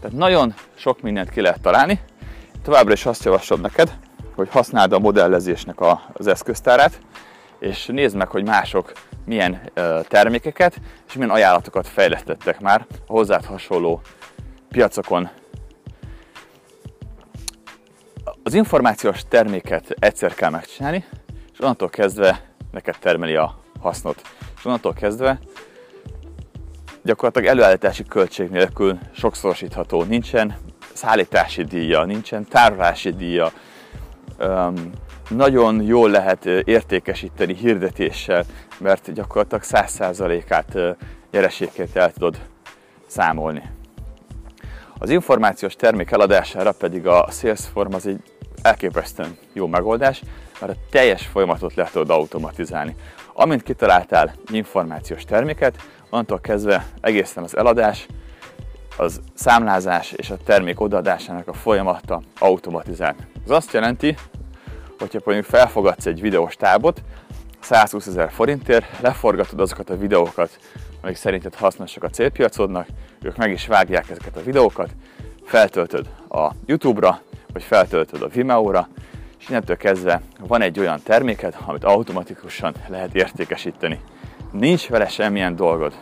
Tehát 0.03 0.17
nagyon 0.17 0.55
sok 0.75 1.01
mindent 1.01 1.31
ki 1.31 1.41
lehet 1.41 1.61
találni. 1.61 2.01
Továbbra 2.63 2.93
is 2.93 3.07
azt 3.07 3.25
javaslom 3.25 3.61
neked, 3.61 3.99
hogy 4.35 4.49
használd 4.51 4.93
a 4.93 4.99
modellezésnek 4.99 5.77
az 6.13 6.27
eszköztárát, 6.27 7.01
és 7.59 7.87
nézd 7.87 8.17
meg, 8.17 8.29
hogy 8.29 8.45
mások 8.45 8.93
milyen 9.25 9.71
termékeket 10.09 10.81
és 11.09 11.15
milyen 11.15 11.31
ajánlatokat 11.31 11.89
fejlesztettek 11.89 12.61
már 12.61 12.87
a 12.89 13.13
hozzád 13.13 13.45
hasonló 13.45 14.01
piacokon. 14.69 15.29
Az 18.43 18.55
információs 18.55 19.23
terméket 19.29 19.97
egyszer 19.99 20.35
kell 20.35 20.51
megcsinálni, 20.51 21.05
és 21.53 21.61
onnantól 21.61 21.89
kezdve 21.89 22.45
neked 22.71 22.99
termeli 22.99 23.35
a 23.35 23.59
hasznot. 23.81 24.23
És 24.57 24.65
onnantól 24.65 24.93
kezdve 24.93 25.39
gyakorlatilag 27.03 27.49
előállítási 27.49 28.05
költség 28.05 28.51
nélkül 28.51 28.99
sokszorosítható. 29.13 30.03
Nincsen 30.03 30.57
szállítási 30.93 31.65
díja, 31.65 32.05
nincsen 32.05 32.49
tárolási 32.49 33.11
díja, 33.11 33.53
nagyon 35.29 35.83
jól 35.83 36.11
lehet 36.11 36.45
értékesíteni 36.45 37.55
hirdetéssel, 37.55 38.45
mert 38.79 39.13
gyakorlatilag 39.13 39.63
100%-át 39.65 40.97
nyereségként 41.31 41.97
el 41.97 42.13
tudod 42.13 42.39
számolni. 43.07 43.63
Az 44.99 45.11
információs 45.11 45.77
termék 45.77 46.11
eladására 46.11 46.73
pedig 46.73 47.07
a 47.07 47.29
Salesforce 47.31 47.97
az 47.97 48.07
egy 48.07 48.21
elképesztően 48.63 49.37
jó 49.53 49.67
megoldás, 49.67 50.23
mert 50.61 50.73
a 50.73 50.81
teljes 50.91 51.27
folyamatot 51.27 51.75
le 51.75 51.89
tudod 51.93 52.11
automatizálni. 52.11 52.97
Amint 53.33 53.63
kitaláltál 53.63 54.35
információs 54.51 55.25
terméket, 55.25 55.77
onnantól 56.13 56.41
kezdve 56.41 56.87
egészen 57.01 57.45
az 57.45 57.57
eladás, 57.57 58.07
az 58.97 59.21
számlázás 59.35 60.13
és 60.13 60.31
a 60.31 60.37
termék 60.45 60.81
odaadásának 60.81 61.49
a 61.49 61.53
folyamata 61.53 62.23
automatizált. 62.39 63.17
Ez 63.45 63.51
azt 63.51 63.73
jelenti, 63.73 64.17
hogyha 64.99 65.21
mondjuk 65.25 65.47
felfogadsz 65.47 66.07
egy 66.07 66.21
videós 66.21 66.57
tábot, 66.57 67.03
120 67.61 68.07
ezer 68.07 68.31
forintért, 68.31 69.01
leforgatod 69.01 69.61
azokat 69.61 69.91
a 69.91 69.97
videókat, 69.97 70.59
amik 71.01 71.17
szerinted 71.17 71.55
hasznosak 71.55 72.03
a 72.03 72.11
célpiacodnak, 72.11 72.87
ők 73.23 73.37
meg 73.37 73.51
is 73.51 73.67
vágják 73.67 74.11
ezeket 74.11 74.37
a 74.37 74.43
videókat, 74.43 74.91
feltöltöd 75.45 76.09
a 76.29 76.51
YouTube-ra, 76.67 77.21
vagy 77.53 77.63
feltöltöd 77.63 78.23
a 78.23 78.29
Vimeo-ra, 78.29 78.89
és 79.39 79.49
innentől 79.49 79.77
kezdve 79.77 80.21
van 80.39 80.63
egy 80.63 80.79
olyan 80.79 81.01
terméked, 81.03 81.57
amit 81.67 81.85
automatikusan 81.85 82.75
lehet 82.89 83.15
értékesíteni. 83.15 84.01
Nincs 84.53 84.89
vele 84.89 85.09
semmilyen 85.09 85.57
dolgod. 85.57 85.93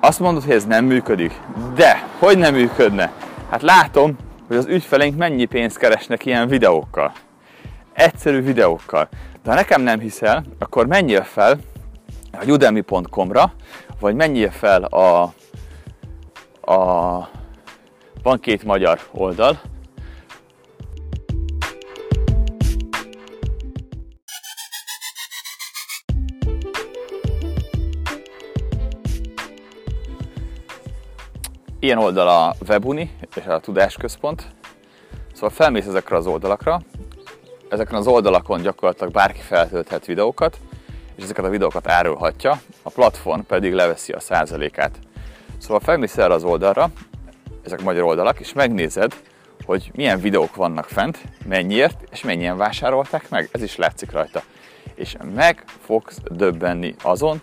Azt 0.00 0.20
mondod, 0.20 0.42
hogy 0.42 0.54
ez 0.54 0.64
nem 0.64 0.84
működik, 0.84 1.40
de 1.74 2.06
hogy 2.18 2.38
nem 2.38 2.54
működne? 2.54 3.12
Hát 3.50 3.62
látom, 3.62 4.16
hogy 4.48 4.56
az 4.56 4.66
ügyfeleink 4.66 5.16
mennyi 5.16 5.44
pénzt 5.44 5.78
keresnek 5.78 6.26
ilyen 6.26 6.48
videókkal 6.48 7.12
egyszerű 7.94 8.40
videókkal. 8.40 9.08
De 9.42 9.50
ha 9.50 9.56
nekem 9.56 9.82
nem 9.82 9.98
hiszel, 9.98 10.44
akkor 10.58 10.86
menjél 10.86 11.22
fel 11.22 11.58
a 12.32 12.50
udemy.com-ra, 12.50 13.52
vagy 14.00 14.14
menjél 14.14 14.50
fel 14.50 14.82
a, 14.84 15.22
a 16.72 17.28
van 18.22 18.40
két 18.40 18.64
magyar 18.64 18.98
oldal, 19.12 19.60
Ilyen 31.84 31.98
oldal 31.98 32.28
a 32.28 32.54
Webuni 32.68 33.10
és 33.34 33.44
a 33.46 33.58
Tudásközpont. 33.58 34.46
Szóval 35.32 35.50
felmész 35.50 35.86
ezekre 35.86 36.16
az 36.16 36.26
oldalakra, 36.26 36.80
ezeken 37.68 37.94
az 37.94 38.06
oldalakon 38.06 38.62
gyakorlatilag 38.62 39.12
bárki 39.12 39.40
feltölthet 39.40 40.06
videókat, 40.06 40.58
és 41.16 41.22
ezeket 41.22 41.44
a 41.44 41.48
videókat 41.48 41.88
árulhatja, 41.88 42.60
a 42.82 42.90
platform 42.90 43.40
pedig 43.40 43.72
leveszi 43.72 44.12
a 44.12 44.20
százalékát. 44.20 44.98
Szóval 45.58 45.80
felmész 45.80 46.18
erre 46.18 46.34
az 46.34 46.44
oldalra, 46.44 46.90
ezek 47.64 47.82
magyar 47.82 48.02
oldalak, 48.02 48.40
és 48.40 48.52
megnézed, 48.52 49.14
hogy 49.64 49.90
milyen 49.94 50.20
videók 50.20 50.56
vannak 50.56 50.88
fent, 50.88 51.18
mennyiért, 51.46 52.04
és 52.10 52.22
mennyien 52.22 52.56
vásárolták 52.56 53.30
meg, 53.30 53.48
ez 53.52 53.62
is 53.62 53.76
látszik 53.76 54.12
rajta. 54.12 54.42
És 54.94 55.16
meg 55.34 55.64
fogsz 55.86 56.18
döbbenni 56.30 56.94
azon, 57.02 57.42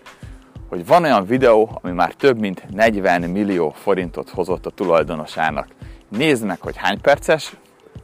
hogy 0.72 0.86
van 0.86 1.04
olyan 1.04 1.26
videó, 1.26 1.80
ami 1.82 1.94
már 1.94 2.14
több 2.14 2.40
mint 2.40 2.64
40 2.70 3.22
millió 3.22 3.74
forintot 3.82 4.30
hozott 4.30 4.66
a 4.66 4.70
tulajdonosának. 4.70 5.68
Nézd 6.10 6.46
meg, 6.46 6.62
hogy 6.62 6.78
hány 6.78 7.02
perces, 7.02 7.54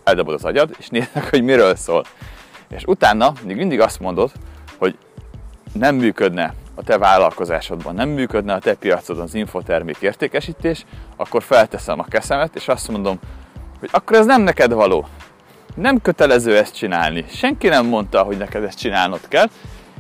eldobod 0.04 0.34
az 0.34 0.44
agyad, 0.44 0.76
és 0.80 0.88
nézd 0.88 1.10
meg, 1.14 1.30
hogy 1.30 1.44
miről 1.44 1.76
szól. 1.76 2.06
És 2.70 2.84
utána 2.86 3.34
még 3.44 3.56
mindig 3.56 3.80
azt 3.80 4.00
mondod, 4.00 4.32
hogy 4.78 4.98
nem 5.74 5.96
működne 5.96 6.54
a 6.76 6.84
te 6.84 6.98
vállalkozásodban, 6.98 7.96
nem 7.96 8.10
működne 8.10 8.54
a 8.54 8.60
te 8.60 8.74
piacodon 8.74 9.24
az 9.24 9.34
infotermék 9.34 9.98
értékesítés, 10.00 10.86
akkor 11.16 11.44
felteszem 11.44 12.00
a 12.00 12.06
keszemet, 12.06 12.56
és 12.56 12.68
azt 12.68 12.88
mondom, 12.88 13.20
hogy 13.80 13.90
akkor 13.92 14.18
ez 14.18 14.26
nem 14.26 14.42
neked 14.42 14.74
való. 14.74 15.08
Nem 15.76 16.02
kötelező 16.02 16.58
ezt 16.58 16.76
csinálni. 16.76 17.26
Senki 17.30 17.68
nem 17.68 17.86
mondta, 17.86 18.24
hogy 18.24 18.38
neked 18.38 18.64
ezt 18.64 18.80
csinálnod 18.80 19.28
kell. 19.28 19.48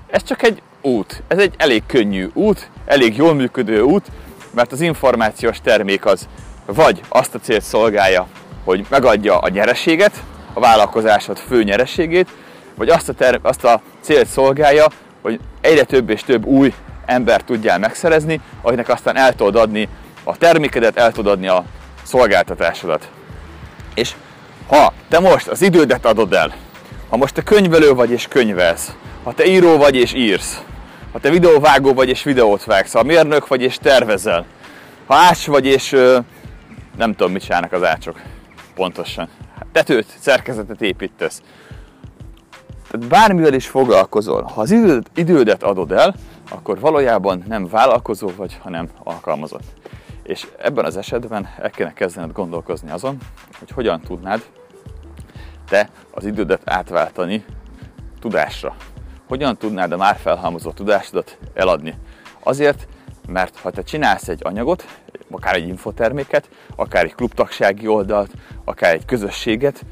Ez 0.07 0.23
csak 0.23 0.43
egy 0.43 0.61
út. 0.81 1.23
Ez 1.27 1.37
egy 1.37 1.53
elég 1.57 1.83
könnyű 1.85 2.29
út, 2.33 2.69
elég 2.85 3.15
jól 3.15 3.33
működő 3.33 3.81
út, 3.81 4.05
mert 4.51 4.71
az 4.71 4.81
információs 4.81 5.61
termék 5.61 6.05
az 6.05 6.27
vagy 6.65 7.01
azt 7.09 7.35
a 7.35 7.39
célt 7.39 7.63
szolgálja, 7.63 8.27
hogy 8.63 8.85
megadja 8.89 9.37
a 9.37 9.49
nyereséget, 9.49 10.23
a 10.53 10.59
vállalkozásod 10.59 11.37
fő 11.37 11.63
nyereségét, 11.63 12.29
vagy 12.75 12.89
azt 12.89 13.09
a, 13.09 13.13
ter- 13.13 13.45
azt 13.45 13.63
a 13.63 13.81
célt 14.01 14.27
szolgálja, 14.27 14.85
hogy 15.21 15.39
egyre 15.61 15.83
több 15.83 16.09
és 16.09 16.21
több 16.23 16.45
új 16.45 16.73
ember 17.05 17.41
tudjál 17.41 17.79
megszerezni, 17.79 18.41
akinek 18.61 18.89
aztán 18.89 19.17
el 19.17 19.35
tudod 19.35 19.55
adni 19.55 19.89
a 20.23 20.37
termékedet, 20.37 20.97
el 20.97 21.11
tudod 21.11 21.31
adni 21.31 21.47
a 21.47 21.63
szolgáltatásodat. 22.03 23.09
És 23.93 24.13
ha 24.67 24.93
te 25.09 25.19
most 25.19 25.47
az 25.47 25.61
idődet 25.61 26.05
adod 26.05 26.33
el, 26.33 26.53
ha 27.09 27.17
most 27.17 27.33
te 27.33 27.43
könyvelő 27.43 27.93
vagy 27.93 28.11
és 28.11 28.27
könyvelsz, 28.27 28.95
ha 29.23 29.33
te 29.33 29.45
író 29.45 29.77
vagy 29.77 29.95
és 29.95 30.13
írsz, 30.13 30.61
ha 31.11 31.19
te 31.19 31.29
videóvágó 31.29 31.93
vagy 31.93 32.09
és 32.09 32.23
videót 32.23 32.63
vágsz, 32.63 32.93
ha 32.93 33.03
mérnök 33.03 33.47
vagy 33.47 33.61
és 33.61 33.77
tervezel, 33.77 34.45
ha 35.05 35.15
ács 35.15 35.47
vagy 35.47 35.65
és 35.65 35.89
nem 36.97 37.13
tudom 37.15 37.31
mit 37.31 37.43
csinálnak 37.43 37.71
az 37.71 37.83
ácsok 37.83 38.21
pontosan. 38.75 39.29
Tetőt, 39.71 40.05
szerkezetet 40.19 40.81
építesz. 40.81 41.41
Tehát 42.91 43.07
bármivel 43.07 43.53
is 43.53 43.67
foglalkozol, 43.67 44.43
ha 44.43 44.61
az 44.61 44.75
idődet 45.15 45.63
adod 45.63 45.91
el, 45.91 46.15
akkor 46.49 46.79
valójában 46.79 47.43
nem 47.47 47.67
vállalkozó 47.67 48.31
vagy, 48.35 48.57
hanem 48.61 48.89
alkalmazott. 49.03 49.63
És 50.23 50.47
ebben 50.57 50.85
az 50.85 50.97
esetben 50.97 51.49
el 51.59 51.69
kéne 51.69 51.93
kezdened 51.93 52.31
gondolkozni 52.31 52.91
azon, 52.91 53.17
hogy 53.59 53.71
hogyan 53.71 54.01
tudnád 54.01 54.41
te 55.67 55.89
az 56.11 56.25
idődet 56.25 56.61
átváltani 56.65 57.45
tudásra. 58.19 58.75
Hogyan 59.27 59.57
tudnád 59.57 59.91
a 59.91 59.97
már 59.97 60.15
felhalmozott 60.15 60.75
tudásodat 60.75 61.37
eladni. 61.53 61.93
Azért, 62.43 62.87
mert 63.27 63.57
ha 63.57 63.71
te 63.71 63.81
csinálsz 63.81 64.27
egy 64.27 64.41
anyagot, 64.43 64.85
akár 65.31 65.55
egy 65.55 65.67
infoterméket, 65.67 66.49
akár 66.75 67.03
egy 67.03 67.15
klubtagsági 67.15 67.87
oldalt, 67.87 68.31
akár 68.63 68.93
egy 68.93 69.05
közösséget, 69.05 69.85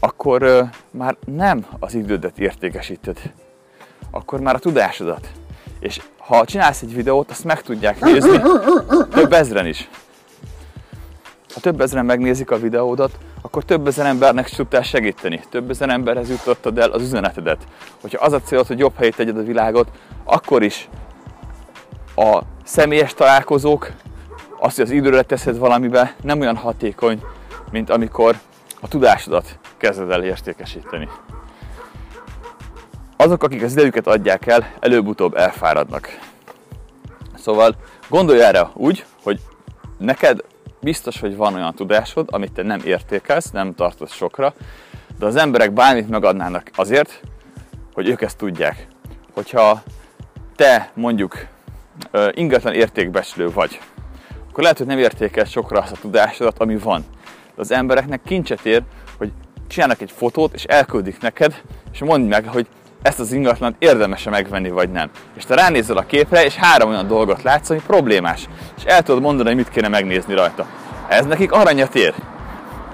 akkor 0.00 0.42
ö, 0.42 0.62
már 0.90 1.16
nem 1.24 1.66
az 1.78 1.94
idődet 1.94 2.38
értékesíted, 2.38 3.32
akkor 4.10 4.40
már 4.40 4.54
a 4.54 4.58
tudásodat. 4.58 5.28
És 5.78 6.00
ha 6.18 6.44
csinálsz 6.44 6.82
egy 6.82 6.94
videót, 6.94 7.30
azt 7.30 7.44
meg 7.44 7.62
tudják 7.62 8.00
nézni 8.00 8.40
több 9.10 9.32
ezren 9.32 9.66
is. 9.66 9.88
Ha 11.54 11.60
több 11.60 11.80
ezren 11.80 12.04
megnézik 12.04 12.50
a 12.50 12.58
videódat, 12.58 13.18
akkor 13.44 13.64
több 13.64 13.86
ezer 13.86 14.06
embernek 14.06 14.48
tudtál 14.48 14.82
segíteni, 14.82 15.42
több 15.50 15.70
ezer 15.70 15.88
emberhez 15.88 16.28
jutottad 16.28 16.78
el 16.78 16.90
az 16.90 17.02
üzenetedet. 17.02 17.66
Hogyha 18.00 18.24
az 18.24 18.32
a 18.32 18.40
célod, 18.40 18.66
hogy 18.66 18.78
jobb 18.78 18.96
helyét 18.96 19.16
tegyed 19.16 19.38
a 19.38 19.42
világot, 19.42 19.88
akkor 20.24 20.62
is 20.62 20.88
a 22.16 22.40
személyes 22.64 23.14
találkozók, 23.14 23.90
azt, 24.58 24.76
hogy 24.76 24.84
az 24.84 24.90
időre 24.90 25.22
teszed 25.22 25.58
valamibe, 25.58 26.14
nem 26.22 26.40
olyan 26.40 26.56
hatékony, 26.56 27.22
mint 27.70 27.90
amikor 27.90 28.36
a 28.80 28.88
tudásodat 28.88 29.58
kezded 29.76 30.10
el 30.10 30.24
értékesíteni. 30.24 31.08
Azok, 33.16 33.42
akik 33.42 33.62
az 33.62 33.72
idejüket 33.72 34.06
adják 34.06 34.46
el, 34.46 34.70
előbb-utóbb 34.80 35.36
elfáradnak. 35.36 36.18
Szóval 37.34 37.74
gondolj 38.08 38.42
erre 38.42 38.68
úgy, 38.74 39.04
hogy 39.22 39.40
neked 39.98 40.44
biztos, 40.84 41.20
hogy 41.20 41.36
van 41.36 41.54
olyan 41.54 41.74
tudásod, 41.74 42.28
amit 42.30 42.52
te 42.52 42.62
nem 42.62 42.80
értékelsz, 42.84 43.50
nem 43.50 43.74
tartasz 43.74 44.12
sokra, 44.12 44.54
de 45.18 45.26
az 45.26 45.36
emberek 45.36 45.72
bármit 45.72 46.08
megadnának 46.08 46.70
azért, 46.74 47.20
hogy 47.94 48.08
ők 48.08 48.22
ezt 48.22 48.36
tudják. 48.36 48.86
Hogyha 49.32 49.82
te 50.56 50.90
mondjuk 50.94 51.46
ingatlan 52.30 52.74
értékbeslő 52.74 53.50
vagy, 53.50 53.80
akkor 54.50 54.62
lehet, 54.62 54.78
hogy 54.78 54.86
nem 54.86 54.98
értékel 54.98 55.44
sokra 55.44 55.80
azt 55.80 55.92
a 55.92 55.96
tudásodat, 56.00 56.58
ami 56.58 56.76
van. 56.76 57.04
De 57.54 57.60
az 57.60 57.70
embereknek 57.70 58.20
kincset 58.24 58.66
ér, 58.66 58.82
hogy 59.18 59.32
csinálnak 59.66 60.00
egy 60.00 60.10
fotót, 60.10 60.54
és 60.54 60.64
elküldik 60.64 61.20
neked, 61.20 61.62
és 61.92 61.98
mondd 61.98 62.24
meg, 62.24 62.48
hogy 62.48 62.66
ezt 63.04 63.20
az 63.20 63.32
ingatlant 63.32 63.76
érdemes-e 63.78 64.30
megvenni, 64.30 64.70
vagy 64.70 64.90
nem. 64.90 65.10
És 65.36 65.44
te 65.44 65.54
ránézel 65.54 65.96
a 65.96 66.06
képre, 66.06 66.44
és 66.44 66.54
három 66.54 66.88
olyan 66.88 67.06
dolgot 67.06 67.42
látsz, 67.42 67.70
ami 67.70 67.80
problémás. 67.86 68.48
És 68.76 68.84
el 68.84 69.02
tudod 69.02 69.22
mondani, 69.22 69.48
hogy 69.48 69.56
mit 69.56 69.68
kéne 69.68 69.88
megnézni 69.88 70.34
rajta. 70.34 70.66
Ez 71.08 71.26
nekik 71.26 71.52
aranyat 71.52 71.94
ér. 71.94 72.14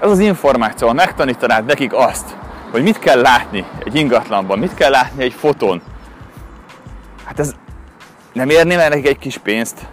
Ez 0.01 0.09
az 0.09 0.19
információ, 0.19 0.91
megtanítanád 0.91 1.65
nekik 1.65 1.93
azt, 1.93 2.35
hogy 2.71 2.83
mit 2.83 2.99
kell 2.99 3.21
látni 3.21 3.65
egy 3.83 3.95
ingatlanban, 3.95 4.59
mit 4.59 4.73
kell 4.73 4.89
látni 4.89 5.23
egy 5.23 5.33
fotón. 5.33 5.81
Hát 7.25 7.39
ez 7.39 7.55
nem 8.33 8.49
érné 8.49 8.75
meg 8.75 8.89
nekik 8.89 9.07
egy 9.07 9.17
kis 9.17 9.37
pénzt? 9.37 9.87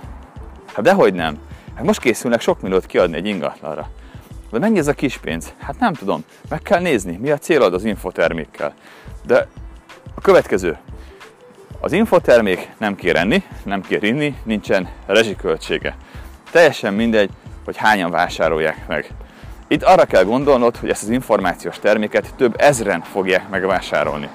Hát 0.75 0.85
dehogy 0.85 1.15
nem. 1.15 1.39
Hát 1.75 1.85
most 1.85 2.01
készülnek 2.01 2.41
sok 2.41 2.61
milliót 2.61 2.87
kiadni 2.87 3.17
egy 3.17 3.27
ingatlanra. 3.27 3.89
De 4.51 4.59
mennyi 4.59 4.79
ez 4.79 4.87
a 4.87 4.93
kis 4.93 5.17
pénz? 5.17 5.53
Hát 5.59 5.79
nem 5.79 5.93
tudom. 5.93 6.25
Meg 6.49 6.63
kell 6.63 6.81
nézni, 6.81 7.17
mi 7.17 7.31
a 7.31 7.39
célod 7.39 7.75
az 7.75 7.85
infotermékkel. 7.85 8.75
De 9.27 9.49
a 10.19 10.21
következő. 10.21 10.79
Az 11.81 11.93
infotermék 11.93 12.71
nem 12.79 12.95
kér 12.95 13.17
enni, 13.17 13.43
nem 13.65 13.83
kér 13.83 14.03
inni, 14.03 14.35
nincsen 14.43 14.89
rezsiköltsége. 15.07 15.97
Teljesen 16.51 16.95
mindegy, 16.95 17.31
hogy 17.65 17.77
hányan 17.77 18.11
vásárolják 18.11 18.87
meg. 18.89 19.11
Itt 19.69 19.83
arra 19.83 20.05
kell 20.05 20.25
gondolnod, 20.25 20.77
hogy 20.77 20.91
ezt 20.91 21.03
az 21.03 21.09
információs 21.09 21.79
terméket 21.79 22.35
több 22.37 22.61
ezren 22.61 23.01
fogják 23.01 23.49
megvásárolni. 23.49 24.29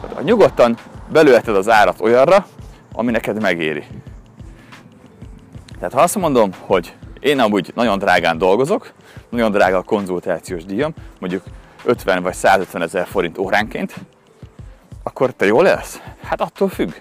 Tehát 0.00 0.24
nyugodtan 0.24 0.76
belőheted 1.12 1.56
az 1.56 1.68
árat 1.68 2.00
olyanra, 2.00 2.46
ami 2.92 3.10
neked 3.10 3.40
megéri. 3.40 3.84
Tehát 5.74 5.92
ha 5.92 6.00
azt 6.00 6.18
mondom, 6.18 6.50
hogy 6.60 6.94
én 7.20 7.40
amúgy 7.40 7.72
nagyon 7.74 7.98
drágán 7.98 8.38
dolgozok, 8.38 8.92
nagyon 9.28 9.50
drága 9.50 9.76
a 9.76 9.82
konzultációs 9.82 10.64
díjam, 10.64 10.94
mondjuk 11.18 11.42
50 11.84 12.22
vagy 12.22 12.34
150 12.34 12.82
ezer 12.82 13.06
forint 13.06 13.38
óránként, 13.38 13.94
akkor 15.08 15.32
te 15.32 15.46
jól 15.46 15.62
lesz? 15.62 16.00
Hát 16.22 16.40
attól 16.40 16.68
függ. 16.68 16.92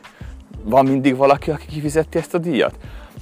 Van 0.64 0.86
mindig 0.86 1.16
valaki, 1.16 1.52
aki 1.52 1.66
kifizeti 1.66 2.18
ezt 2.18 2.34
a 2.34 2.38
díjat? 2.38 2.76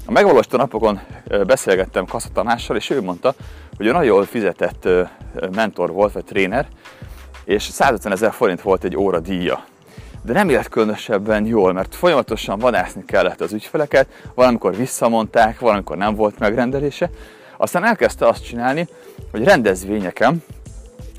A 0.05 0.11
megvalósító 0.11 0.57
napokon 0.57 0.99
beszélgettem 1.47 2.05
Kassa 2.05 2.29
Tamással, 2.33 2.75
és 2.75 2.89
ő 2.89 3.01
mondta, 3.01 3.33
hogy 3.77 3.85
ő 3.85 3.91
nagyon 3.91 4.07
jól 4.07 4.25
fizetett 4.25 4.87
mentor 5.55 5.91
volt, 5.91 6.13
vagy 6.13 6.23
tréner, 6.23 6.67
és 7.45 7.63
150 7.63 8.11
ezer 8.11 8.33
forint 8.33 8.61
volt 8.61 8.83
egy 8.83 8.95
óra 8.97 9.19
díja 9.19 9.63
de 10.25 10.33
nem 10.33 10.49
élt 10.49 10.69
különösebben 10.69 11.45
jól, 11.45 11.73
mert 11.73 11.95
folyamatosan 11.95 12.59
vadászni 12.59 13.05
kellett 13.05 13.41
az 13.41 13.53
ügyfeleket, 13.53 14.07
valamikor 14.33 14.75
visszamondták, 14.75 15.59
valamikor 15.59 15.97
nem 15.97 16.15
volt 16.15 16.39
megrendelése. 16.39 17.09
Aztán 17.57 17.83
elkezdte 17.83 18.27
azt 18.27 18.45
csinálni, 18.45 18.87
hogy 19.31 19.43
rendezvényeken, 19.43 20.43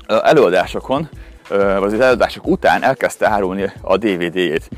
előadásokon, 0.07 1.09
vagy 1.49 1.93
az 1.93 1.99
előadások 1.99 2.47
után 2.47 2.83
elkezdte 2.83 3.29
árulni 3.29 3.71
a 3.81 3.97
DVD-jét. 3.97 4.69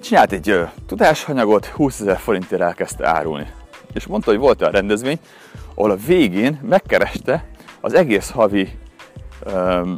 Csinált 0.00 0.32
egy 0.32 0.58
tudásanyagot, 0.86 1.66
20 1.66 2.00
ezer 2.00 2.18
forintért 2.18 2.62
elkezdte 2.62 3.08
árulni. 3.08 3.46
És 3.94 4.06
mondta, 4.06 4.30
hogy 4.30 4.38
volt 4.40 4.60
olyan 4.60 4.72
rendezvény, 4.72 5.18
ahol 5.74 5.90
a 5.90 5.96
végén 6.06 6.60
megkereste 6.68 7.44
az 7.80 7.94
egész 7.94 8.30
havi 8.30 8.78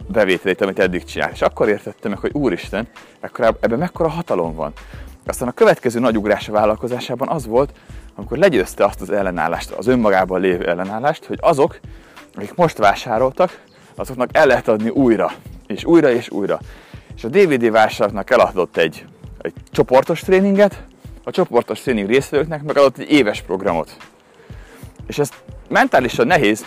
bevételét, 0.09 0.61
amit 0.61 0.79
eddig 0.79 1.05
csinált. 1.05 1.33
És 1.33 1.43
akkor 1.43 1.69
értettem 1.69 2.11
meg, 2.11 2.21
hogy 2.21 2.31
úristen, 2.35 2.89
ebben 3.61 3.79
mekkora 3.79 4.09
hatalom 4.09 4.55
van. 4.55 4.73
Aztán 5.27 5.49
a 5.49 5.53
következő 5.53 6.01
nagy 6.01 6.17
ugrás 6.17 6.49
a 6.49 6.53
vállalkozásában 6.53 7.29
az 7.29 7.47
volt, 7.47 7.73
amikor 8.15 8.39
legyőzte 8.39 8.85
azt 8.85 9.01
az 9.01 9.11
ellenállást, 9.11 9.71
az 9.71 9.87
önmagában 9.87 10.41
lévő 10.41 10.69
ellenállást, 10.69 11.25
hogy 11.25 11.39
azok, 11.41 11.81
akik 12.35 12.55
most 12.55 12.79
vásároltak, 12.79 13.63
azoknak 13.95 14.29
el 14.33 14.47
lehet 14.47 14.69
adni 14.69 14.89
újra, 14.89 15.33
és 15.71 15.85
újra 15.85 16.11
és 16.11 16.31
újra. 16.31 16.61
És 17.17 17.25
a 17.25 17.29
DVD 17.29 17.71
vásároknak 17.71 18.31
eladott 18.31 18.77
egy, 18.77 19.05
egy 19.39 19.53
csoportos 19.71 20.21
tréninget, 20.21 20.85
a 21.25 21.31
csoportos 21.31 21.81
tréning 21.81 22.09
résztvevőknek 22.09 22.63
megadott 22.63 22.99
egy 22.99 23.11
éves 23.11 23.41
programot. 23.41 23.97
És 25.07 25.19
ez 25.19 25.31
mentálisan 25.69 26.27
nehéz, 26.27 26.67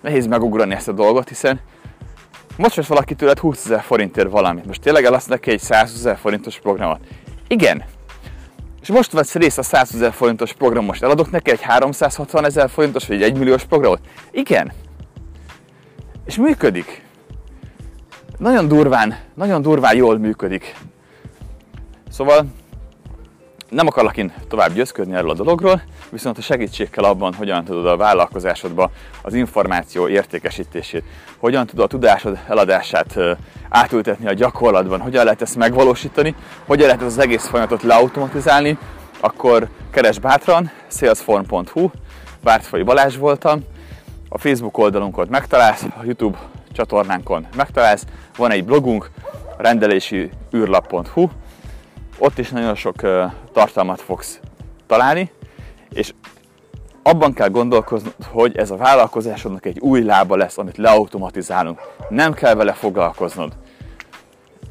nehéz 0.00 0.26
megugrani 0.26 0.74
ezt 0.74 0.88
a 0.88 0.92
dolgot, 0.92 1.28
hiszen 1.28 1.60
most 2.56 2.74
vesz 2.74 2.86
valaki 2.86 3.14
tőled 3.14 3.38
20 3.38 3.64
ezer 3.64 3.82
forintért 3.82 4.30
valamit. 4.30 4.66
Most 4.66 4.80
tényleg 4.80 5.04
eladsz 5.04 5.26
neki 5.26 5.50
egy 5.50 5.60
100 5.60 5.92
ezer 5.94 6.16
forintos 6.16 6.58
programot? 6.58 7.00
Igen. 7.48 7.84
És 8.80 8.88
most 8.88 9.12
vesz 9.12 9.34
részt 9.34 9.58
a 9.58 9.62
100 9.62 9.94
ezer 9.94 10.12
forintos 10.12 10.52
program, 10.52 10.90
eladok 11.00 11.30
neki 11.30 11.50
egy 11.50 11.60
360 11.60 12.44
ezer 12.44 12.70
forintos 12.70 13.06
vagy 13.06 13.22
egy 13.22 13.30
1 13.30 13.38
milliós 13.38 13.64
programot? 13.64 14.00
Igen. 14.30 14.72
És 16.24 16.36
működik. 16.36 17.05
Nagyon 18.38 18.68
durván, 18.68 19.16
nagyon 19.34 19.62
durván 19.62 19.96
jól 19.96 20.18
működik. 20.18 20.76
Szóval 22.10 22.46
nem 23.68 23.86
akarlak 23.86 24.16
én 24.16 24.32
tovább 24.48 24.72
győzködni 24.72 25.14
erről 25.14 25.30
a 25.30 25.34
dologról, 25.34 25.82
viszont 26.10 26.38
a 26.38 26.40
segítség 26.40 26.90
kell 26.90 27.04
abban, 27.04 27.34
hogyan 27.34 27.64
tudod 27.64 27.86
a 27.86 27.96
vállalkozásodba 27.96 28.90
az 29.22 29.34
információ 29.34 30.08
értékesítését, 30.08 31.04
hogyan 31.38 31.66
tudod 31.66 31.84
a 31.84 31.88
tudásod 31.88 32.38
eladását 32.48 33.18
átültetni 33.68 34.26
a 34.26 34.32
gyakorlatban, 34.32 35.00
hogyan 35.00 35.24
lehet 35.24 35.42
ezt 35.42 35.56
megvalósítani, 35.56 36.34
hogyan 36.66 36.86
lehet 36.86 37.02
az 37.02 37.18
egész 37.18 37.46
folyamatot 37.46 37.82
leautomatizálni, 37.82 38.78
akkor 39.20 39.68
keres 39.90 40.18
bátran 40.18 40.70
salesform.hu, 40.88 41.90
Bártfai 42.42 42.82
Balázs 42.82 43.16
voltam. 43.16 43.64
A 44.28 44.38
Facebook 44.38 44.78
oldalunkon 44.78 45.26
megtalálsz, 45.30 45.82
a 45.82 46.04
YouTube 46.04 46.38
csatornánkon 46.76 47.46
megtalálsz. 47.56 48.04
Van 48.36 48.50
egy 48.50 48.64
blogunk, 48.64 49.10
rendelési 49.56 50.30
űrlap.hu. 50.54 51.28
Ott 52.18 52.38
is 52.38 52.50
nagyon 52.50 52.74
sok 52.74 52.94
tartalmat 53.52 54.00
fogsz 54.00 54.40
találni, 54.86 55.30
és 55.90 56.12
abban 57.02 57.32
kell 57.32 57.48
gondolkoznod, 57.48 58.14
hogy 58.26 58.56
ez 58.56 58.70
a 58.70 58.76
vállalkozásodnak 58.76 59.66
egy 59.66 59.78
új 59.80 60.02
lába 60.02 60.36
lesz, 60.36 60.58
amit 60.58 60.76
leautomatizálunk. 60.76 61.80
Nem 62.08 62.32
kell 62.32 62.54
vele 62.54 62.72
foglalkoznod. 62.72 63.52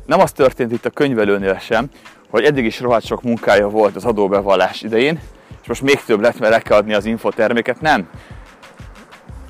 Nem 0.05 0.19
az 0.19 0.31
történt 0.31 0.71
itt 0.71 0.85
a 0.85 0.89
könyvelőnél 0.89 1.57
sem, 1.59 1.89
hogy 2.29 2.43
eddig 2.43 2.65
is 2.65 2.79
rohadt 2.79 3.05
sok 3.05 3.23
munkája 3.23 3.69
volt 3.69 3.95
az 3.95 4.05
adóbevallás 4.05 4.81
idején, 4.81 5.19
és 5.61 5.67
most 5.67 5.81
még 5.81 6.03
több 6.03 6.21
lett, 6.21 6.39
mert 6.39 6.53
le 6.53 6.59
kell 6.59 6.77
adni 6.77 6.93
az 6.93 7.05
infoterméket. 7.05 7.81
Nem. 7.81 8.09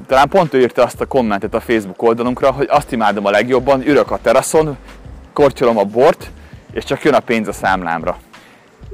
Talán 0.07 0.29
pont 0.29 0.53
ő 0.53 0.59
írta 0.59 0.83
azt 0.83 1.01
a 1.01 1.05
kommentet 1.05 1.53
a 1.53 1.59
Facebook 1.59 2.01
oldalunkra, 2.01 2.51
hogy 2.51 2.67
azt 2.69 2.91
imádom 2.91 3.25
a 3.25 3.29
legjobban, 3.29 3.87
ürök 3.87 4.11
a 4.11 4.19
teraszon, 4.21 4.77
kortyolom 5.33 5.77
a 5.77 5.83
bort, 5.83 6.31
és 6.73 6.83
csak 6.83 7.03
jön 7.03 7.13
a 7.13 7.19
pénz 7.19 7.47
a 7.47 7.53
számlámra. 7.53 8.17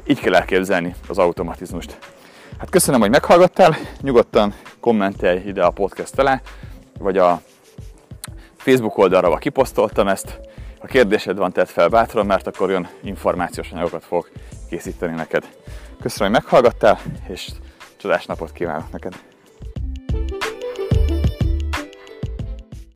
Így 0.06 0.19
kell 0.19 0.36
elképzelni 0.36 0.95
az 1.08 1.17
automatizmust. 1.17 1.97
Hát 2.58 2.69
köszönöm, 2.69 3.00
hogy 3.00 3.10
meghallgattál, 3.10 3.78
nyugodtan 4.02 4.54
kommentelj 4.80 5.41
ide 5.45 5.63
a 5.63 5.69
podcast 5.69 6.19
alá, 6.19 6.41
vagy 7.00 7.17
a 7.17 7.41
Facebook 8.58 8.97
oldalra, 8.97 9.28
ahol 9.28 9.39
kiposztoltam 9.39 10.08
ezt. 10.08 10.39
Ha 10.80 10.88
kérdésed 10.88 11.38
van, 11.38 11.52
tedd 11.52 11.65
fel 11.65 11.88
bátran, 11.88 12.26
mert 12.26 12.47
akkor 12.47 12.69
olyan 12.69 12.88
információs 13.04 13.71
anyagokat 13.71 14.04
fogok 14.04 14.30
készíteni 14.69 15.15
neked. 15.15 15.47
Köszönöm, 16.02 16.34
hogy 16.34 16.41
meghallgattál, 16.41 17.00
és 17.28 17.50
csodás 17.97 18.26
napot 18.26 18.52
kívánok 18.52 18.91
neked! 18.91 19.30